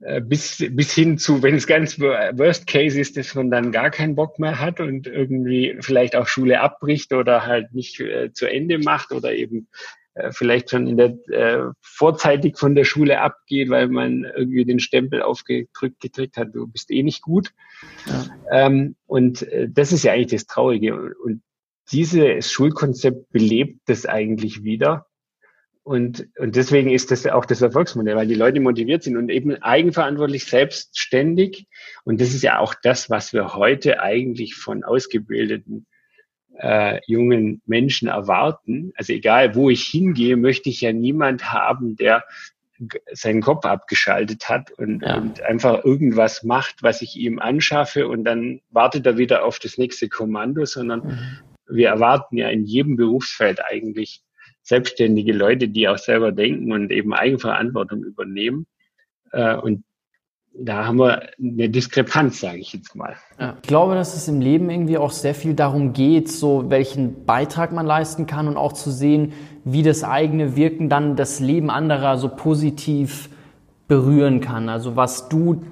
[0.00, 3.90] Äh, bis, bis hin zu, wenn es ganz worst case ist, dass man dann gar
[3.90, 8.46] keinen Bock mehr hat und irgendwie vielleicht auch Schule abbricht oder halt nicht äh, zu
[8.46, 9.68] Ende macht oder eben
[10.30, 15.22] vielleicht schon in der äh, vorzeitig von der Schule abgeht, weil man irgendwie den Stempel
[15.22, 17.52] aufgedrückt gekriegt hat, du bist eh nicht gut.
[18.06, 18.66] Ja.
[18.66, 21.14] Ähm, und äh, das ist ja eigentlich das Traurige.
[21.22, 21.42] Und
[21.90, 25.06] dieses Schulkonzept belebt das eigentlich wieder
[25.84, 29.60] und, und deswegen ist das auch das Erfolgsmodell, weil die Leute motiviert sind und eben
[29.62, 31.66] eigenverantwortlich, selbstständig.
[32.04, 35.86] Und das ist ja auch das, was wir heute eigentlich von ausgebildeten
[36.58, 38.92] äh, jungen Menschen erwarten.
[38.96, 42.24] Also egal, wo ich hingehe, möchte ich ja niemand haben, der
[43.12, 45.16] seinen Kopf abgeschaltet hat und, ja.
[45.16, 49.78] und einfach irgendwas macht, was ich ihm anschaffe und dann wartet er wieder auf das
[49.78, 51.38] nächste Kommando, sondern mhm.
[51.68, 54.22] wir erwarten ja in jedem Berufsfeld eigentlich
[54.62, 58.66] selbstständige Leute, die auch selber denken und eben Eigenverantwortung übernehmen.
[59.32, 59.84] Äh, und
[60.54, 63.16] da haben wir eine Diskrepanz, sage ich jetzt mal.
[63.38, 67.24] Ja, ich glaube, dass es im Leben irgendwie auch sehr viel darum geht, so welchen
[67.24, 69.32] Beitrag man leisten kann und auch zu sehen,
[69.64, 73.30] wie das eigene Wirken dann das Leben anderer so positiv
[73.88, 74.68] berühren kann.
[74.68, 75.62] Also was du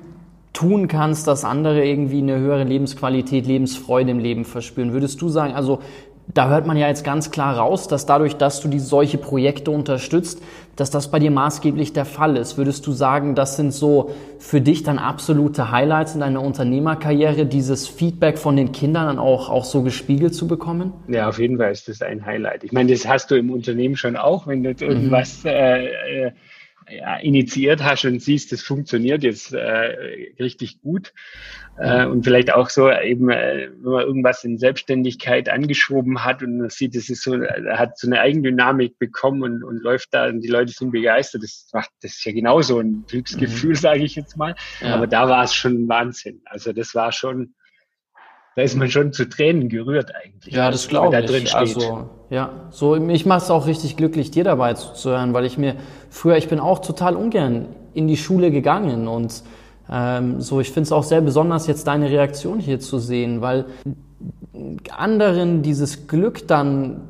[0.52, 4.92] tun kannst, dass andere irgendwie eine höhere Lebensqualität, Lebensfreude im Leben verspüren.
[4.92, 5.80] Würdest du sagen, also
[6.28, 9.70] da hört man ja jetzt ganz klar raus, dass dadurch, dass du die solche Projekte
[9.70, 10.42] unterstützt,
[10.76, 12.56] dass das bei dir maßgeblich der Fall ist.
[12.56, 17.88] Würdest du sagen, das sind so für dich dann absolute Highlights in deiner Unternehmerkarriere, dieses
[17.88, 20.92] Feedback von den Kindern dann auch, auch so gespiegelt zu bekommen?
[21.08, 22.64] Ja, auf jeden Fall ist das ein Highlight.
[22.64, 25.50] Ich meine, das hast du im Unternehmen schon auch, wenn du irgendwas mhm.
[25.50, 26.32] äh, äh
[26.90, 31.12] ja, initiiert hast und siehst, das funktioniert jetzt äh, richtig gut.
[31.80, 36.58] Äh, und vielleicht auch so eben, äh, wenn man irgendwas in Selbstständigkeit angeschoben hat und
[36.58, 37.38] man sieht, es ist so,
[37.72, 41.42] hat so eine Eigendynamik bekommen und, und läuft da und die Leute sind begeistert.
[41.42, 43.76] Das macht, das ist ja genauso ein Glücksgefühl, mhm.
[43.76, 44.54] sage ich jetzt mal.
[44.82, 44.94] Ja.
[44.94, 46.42] Aber da war es schon Wahnsinn.
[46.44, 47.54] Also das war schon,
[48.56, 50.54] da ist man schon zu Tränen gerührt eigentlich.
[50.54, 51.54] Ja, das glaube da ich.
[51.54, 55.76] Also, ja, so, ich mache es auch richtig glücklich, dir dabei zuzuhören, weil ich mir
[56.10, 59.42] früher, ich bin auch total ungern in die Schule gegangen und
[59.90, 63.66] ähm, so, ich finde es auch sehr besonders, jetzt deine Reaktion hier zu sehen, weil
[64.96, 67.02] anderen dieses Glück dann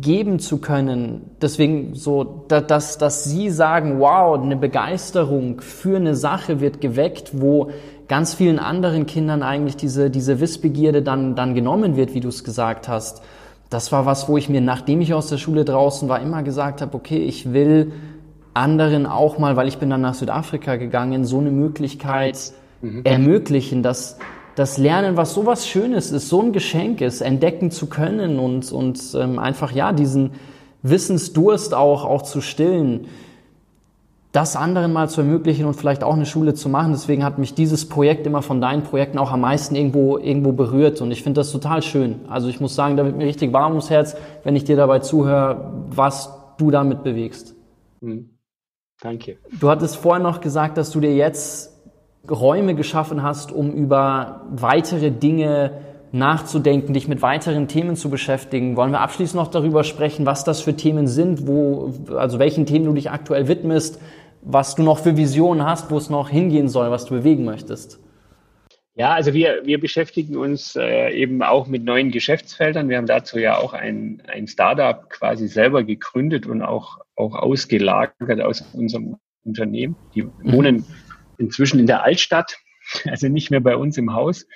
[0.00, 6.60] geben zu können, deswegen so, dass, dass sie sagen, wow, eine Begeisterung für eine Sache
[6.60, 7.70] wird geweckt, wo
[8.08, 12.42] ganz vielen anderen Kindern eigentlich diese, diese Wissbegierde dann, dann genommen wird, wie du es
[12.42, 13.22] gesagt hast.
[13.68, 16.80] Das war was, wo ich mir, nachdem ich aus der Schule draußen war, immer gesagt
[16.80, 17.92] habe, okay, ich will
[18.54, 22.38] anderen auch mal, weil ich bin dann nach Südafrika gegangen, so eine Möglichkeit
[22.80, 23.02] mhm.
[23.04, 24.18] ermöglichen, dass
[24.54, 28.70] das Lernen, was so was Schönes ist, so ein Geschenk ist, entdecken zu können und,
[28.70, 30.32] und ähm, einfach ja diesen
[30.82, 33.06] Wissensdurst auch, auch zu stillen
[34.32, 36.92] das anderen mal zu ermöglichen und vielleicht auch eine Schule zu machen.
[36.92, 41.02] Deswegen hat mich dieses Projekt immer von deinen Projekten auch am meisten irgendwo, irgendwo berührt
[41.02, 42.20] und ich finde das total schön.
[42.28, 45.00] Also ich muss sagen, da wird mir richtig warm ums Herz, wenn ich dir dabei
[45.00, 47.54] zuhöre, was du damit bewegst.
[48.00, 48.30] Mhm.
[49.02, 49.36] Danke.
[49.58, 51.72] Du hattest vorhin noch gesagt, dass du dir jetzt
[52.30, 55.72] Räume geschaffen hast, um über weitere Dinge
[56.12, 58.76] nachzudenken, dich mit weiteren Themen zu beschäftigen.
[58.76, 62.84] Wollen wir abschließend noch darüber sprechen, was das für Themen sind, wo, also welchen Themen
[62.84, 64.00] du dich aktuell widmest,
[64.42, 67.98] was du noch für Visionen hast, wo es noch hingehen soll, was du bewegen möchtest.
[68.94, 72.90] Ja, also wir, wir beschäftigen uns äh, eben auch mit neuen Geschäftsfeldern.
[72.90, 78.40] Wir haben dazu ja auch ein, ein Startup quasi selber gegründet und auch, auch ausgelagert
[78.40, 79.96] aus unserem Unternehmen.
[80.14, 80.32] Die mhm.
[80.42, 80.84] wohnen
[81.38, 82.58] inzwischen in der Altstadt,
[83.06, 84.46] also nicht mehr bei uns im Haus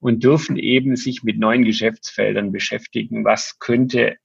[0.00, 3.24] und dürfen eben sich mit neuen Geschäftsfeldern beschäftigen.
[3.24, 4.16] Was könnte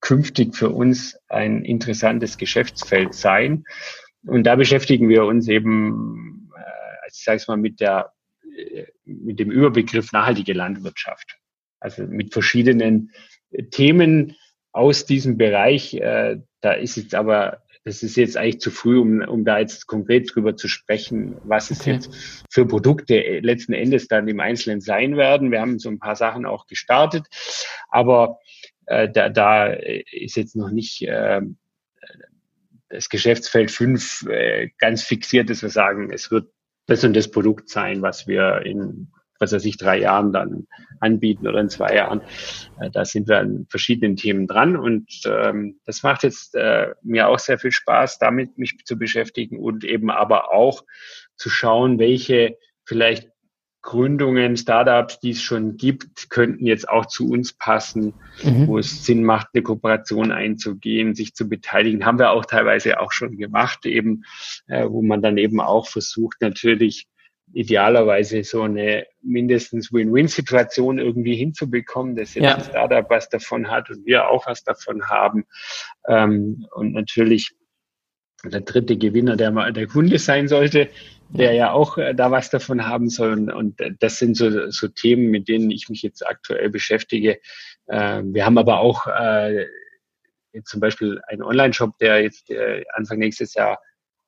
[0.00, 3.64] künftig für uns ein interessantes Geschäftsfeld sein?
[4.26, 8.12] Und da beschäftigen wir uns eben, äh, ich sage es mal, mit der
[8.56, 11.38] äh, mit dem Überbegriff nachhaltige Landwirtschaft.
[11.78, 13.10] Also mit verschiedenen
[13.70, 14.36] Themen
[14.74, 15.94] aus diesem Bereich.
[15.94, 19.86] Äh, da ist jetzt aber das ist jetzt eigentlich zu früh, um, um da jetzt
[19.86, 21.92] konkret drüber zu sprechen, was es okay.
[21.92, 25.50] jetzt für Produkte letzten Endes dann im Einzelnen sein werden.
[25.50, 27.26] Wir haben so ein paar Sachen auch gestartet,
[27.90, 28.38] aber
[28.86, 31.42] äh, da, da ist jetzt noch nicht äh,
[32.88, 36.50] das Geschäftsfeld 5 äh, ganz fixiert, dass wir sagen, es wird
[36.86, 40.66] das und das Produkt sein, was wir in was weiß ich, drei Jahren dann
[41.00, 42.20] anbieten oder in zwei Jahren.
[42.80, 47.28] Äh, da sind wir an verschiedenen Themen dran und ähm, das macht jetzt äh, mir
[47.28, 50.84] auch sehr viel Spaß, damit mich zu beschäftigen und eben aber auch
[51.36, 53.28] zu schauen, welche vielleicht
[53.84, 58.66] Gründungen, Startups, die es schon gibt, könnten jetzt auch zu uns passen, mhm.
[58.66, 62.06] wo es Sinn macht, eine Kooperation einzugehen, sich zu beteiligen.
[62.06, 64.24] Haben wir auch teilweise auch schon gemacht, eben,
[64.68, 67.08] äh, wo man dann eben auch versucht, natürlich
[67.52, 72.54] idealerweise so eine mindestens Win-Win-Situation irgendwie hinzubekommen, dass jetzt ja.
[72.56, 75.44] ein Startup was davon hat und wir auch was davon haben.
[76.08, 77.54] Ähm, und natürlich
[78.44, 80.90] der dritte Gewinner, der mal der Kunde sein sollte,
[81.30, 83.32] der ja auch äh, da was davon haben soll.
[83.32, 87.38] Und, und das sind so, so Themen, mit denen ich mich jetzt aktuell beschäftige.
[87.86, 89.66] Äh, wir haben aber auch äh,
[90.52, 93.78] jetzt zum Beispiel einen Online-Shop, der jetzt äh, Anfang nächstes Jahr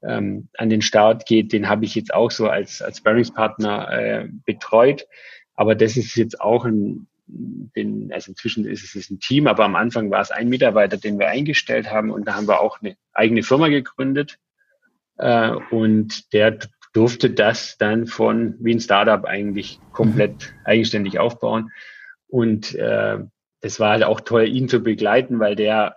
[0.07, 4.28] ähm, an den Start geht, den habe ich jetzt auch so als, als Bearingspartner äh,
[4.44, 5.07] betreut.
[5.54, 9.74] Aber das ist jetzt auch ein, den, also inzwischen ist es ein Team, aber am
[9.74, 12.96] Anfang war es ein Mitarbeiter, den wir eingestellt haben und da haben wir auch eine
[13.12, 14.38] eigene Firma gegründet.
[15.18, 16.59] Äh, und der
[16.92, 20.61] durfte das dann von wie ein Startup eigentlich komplett mhm.
[20.64, 21.70] eigenständig aufbauen.
[22.28, 23.18] Und äh,
[23.61, 25.96] das war halt auch toll, ihn zu begleiten, weil der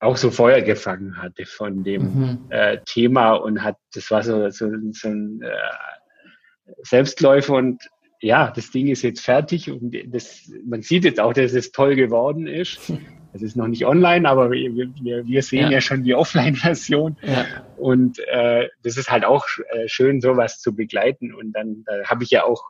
[0.00, 2.38] auch so Feuer gefangen hatte von dem mhm.
[2.50, 7.82] äh, Thema und hat, das war so, so, so ein äh, Selbstläufer und
[8.20, 11.94] ja, das Ding ist jetzt fertig und das, man sieht jetzt auch, dass es toll
[11.94, 12.92] geworden ist.
[13.34, 15.72] Es ist noch nicht online, aber wir, wir, wir sehen ja.
[15.72, 17.18] ja schon die Offline-Version.
[17.22, 17.44] Ja.
[17.76, 21.34] Und äh, das ist halt auch äh, schön, sowas zu begleiten.
[21.34, 22.64] Und dann da habe ich ja auch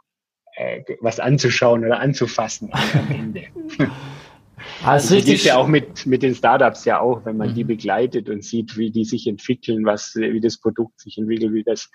[0.56, 3.44] äh, was anzuschauen oder anzufassen am Ende.
[4.82, 7.54] Ah, das also ist ja auch mit, mit den Startups ja auch, wenn man mhm.
[7.54, 11.64] die begleitet und sieht, wie die sich entwickeln, was, wie das Produkt sich entwickelt, wie
[11.64, 11.90] das,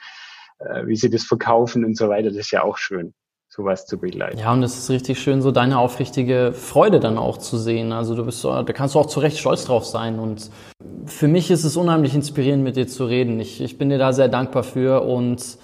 [0.59, 2.29] äh, wie sie das verkaufen und so weiter.
[2.29, 3.13] Das ist ja auch schön
[3.53, 4.39] sowas zu begleiten.
[4.39, 7.91] Ja, und es ist richtig schön, so deine aufrichtige Freude dann auch zu sehen.
[7.91, 10.17] Also du bist, da kannst du auch zu Recht stolz drauf sein.
[10.17, 10.49] Und
[11.05, 13.39] für mich ist es unheimlich inspirierend, mit dir zu reden.
[13.39, 15.57] Ich, ich bin dir da sehr dankbar für und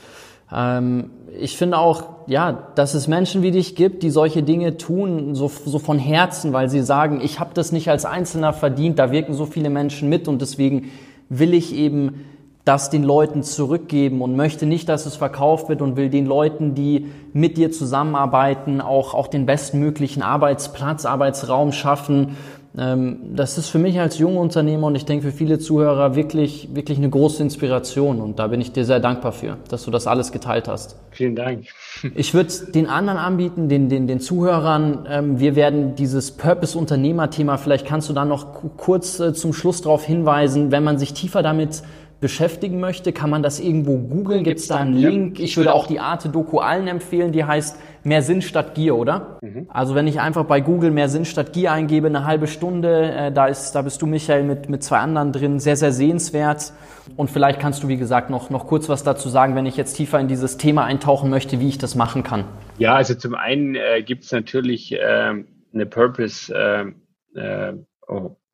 [0.52, 5.36] ähm, ich finde auch, ja, dass es Menschen wie dich gibt, die solche Dinge tun,
[5.36, 9.12] so, so von Herzen, weil sie sagen, ich habe das nicht als Einzelner verdient, da
[9.12, 10.92] wirken so viele Menschen mit und deswegen
[11.30, 12.26] will ich eben
[12.66, 16.76] das den Leuten zurückgeben und möchte nicht, dass es verkauft wird und will den Leuten,
[16.76, 22.38] die mit dir zusammenarbeiten, auch, auch den bestmöglichen Arbeitsplatz, Arbeitsraum schaffen
[22.74, 27.00] das ist für mich als junger Unternehmer und ich denke für viele Zuhörer wirklich, wirklich
[27.00, 30.32] eine große Inspiration und da bin ich dir sehr dankbar für, dass du das alles
[30.32, 30.96] geteilt hast.
[31.12, 31.66] Vielen Dank.
[32.16, 37.86] Ich würde den anderen anbieten, den, den, den Zuhörern, ähm, wir werden dieses Purpose-Unternehmer-Thema, vielleicht
[37.86, 41.82] kannst du da noch kurz äh, zum Schluss darauf hinweisen, wenn man sich tiefer damit
[42.20, 44.44] beschäftigen möchte, kann man das irgendwo googeln?
[44.44, 45.40] Gibt es da einen Link?
[45.40, 49.40] Ich würde auch die Arte-Doku allen empfehlen, die heißt Mehr Sinn statt Gier, oder?
[49.42, 49.68] Mhm.
[49.70, 53.32] Also wenn ich einfach bei Google Mehr Sinn statt Gier eingebe, eine halbe Stunde, äh,
[53.32, 56.74] da, ist, da bist du, Michael, mit, mit zwei anderen drin, sehr, sehr sehenswert.
[57.16, 59.94] Und vielleicht kannst du, wie gesagt, noch, noch kurz was dazu sagen, wenn ich jetzt
[59.94, 62.46] tiefer in dieses Thema eintauchen möchte, wie ich das machen kann.
[62.78, 65.34] Ja, also zum einen äh, gibt es natürlich äh,
[65.74, 67.74] eine Purpose äh, äh,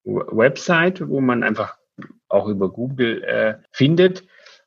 [0.05, 1.78] Website, wo man einfach
[2.36, 4.25] auch über Google äh, findet.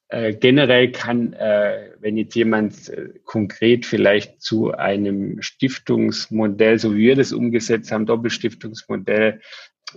[0.08, 7.08] Äh, generell kann, äh, wenn jetzt jemand äh, konkret vielleicht zu einem Stiftungsmodell, so wie
[7.08, 9.40] wir das umgesetzt haben, Doppelstiftungsmodell,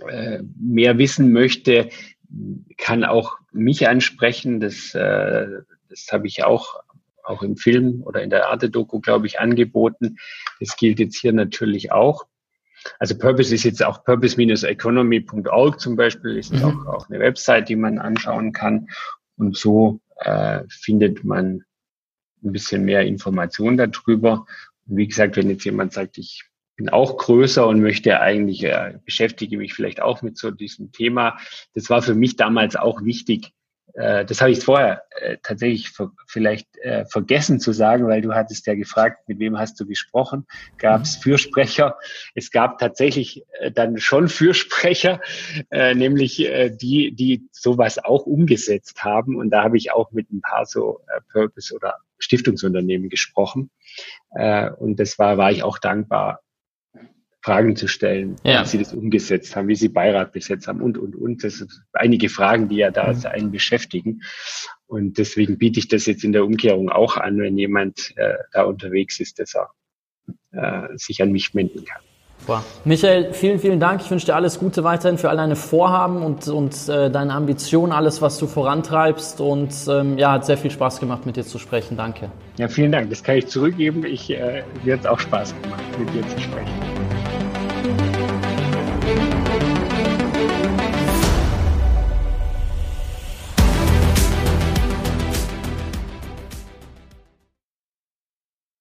[0.06, 1.88] äh, mehr wissen möchte,
[2.76, 4.60] kann auch mich ansprechen.
[4.60, 5.46] Das, äh,
[5.88, 6.80] das habe ich auch
[7.24, 10.16] auch im Film oder in der Arte-Doku, glaube ich, angeboten.
[10.60, 12.26] Das gilt jetzt hier natürlich auch.
[12.98, 16.64] Also Purpose ist jetzt auch purpose-economy.org zum Beispiel, ist mhm.
[16.64, 18.88] auch, auch eine Website, die man anschauen kann.
[19.36, 21.64] Und so äh, findet man
[22.44, 24.46] ein bisschen mehr Informationen darüber.
[24.88, 26.44] Und wie gesagt, wenn jetzt jemand sagt, ich
[26.76, 31.38] bin auch größer und möchte eigentlich, äh, beschäftige mich vielleicht auch mit so diesem Thema.
[31.74, 33.52] Das war für mich damals auch wichtig,
[33.94, 38.34] äh, das habe ich vorher äh, tatsächlich ver vielleicht äh, vergessen zu sagen, weil du
[38.34, 40.46] hattest ja gefragt, mit wem hast du gesprochen?
[40.78, 41.22] Gab es mhm.
[41.22, 41.98] Fürsprecher?
[42.34, 45.20] Es gab tatsächlich äh, dann schon Fürsprecher,
[45.70, 49.36] äh, nämlich die, die sowas auch umgesetzt haben.
[49.36, 51.00] Und da habe ich auch mit ein paar so
[51.32, 53.70] Purpose- oder Stiftungsunternehmen gesprochen.
[54.30, 56.40] Und das war, war ich auch dankbar,
[57.42, 58.62] Fragen zu stellen, ja.
[58.62, 61.42] wie sie das umgesetzt haben, wie sie Beirat besetzt haben und, und, und.
[61.42, 63.26] Das sind einige Fragen, die ja da mhm.
[63.26, 64.22] einen beschäftigen.
[64.86, 68.62] Und deswegen biete ich das jetzt in der Umkehrung auch an, wenn jemand äh, da
[68.62, 69.70] unterwegs ist, dass er
[70.52, 72.02] äh, sich an mich wenden kann.
[72.38, 72.64] Super.
[72.84, 74.02] Michael, vielen, vielen Dank.
[74.02, 77.92] Ich wünsche dir alles Gute weiterhin für all deine Vorhaben und, und äh, deine Ambitionen,
[77.92, 79.40] alles, was du vorantreibst.
[79.40, 81.96] Und ähm, ja, hat sehr viel Spaß gemacht, mit dir zu sprechen.
[81.96, 82.32] Danke.
[82.58, 83.10] Ja, vielen Dank.
[83.10, 84.04] Das kann ich zurückgeben.
[84.04, 87.01] Ich, äh, mir hat auch Spaß gemacht, mit dir zu sprechen.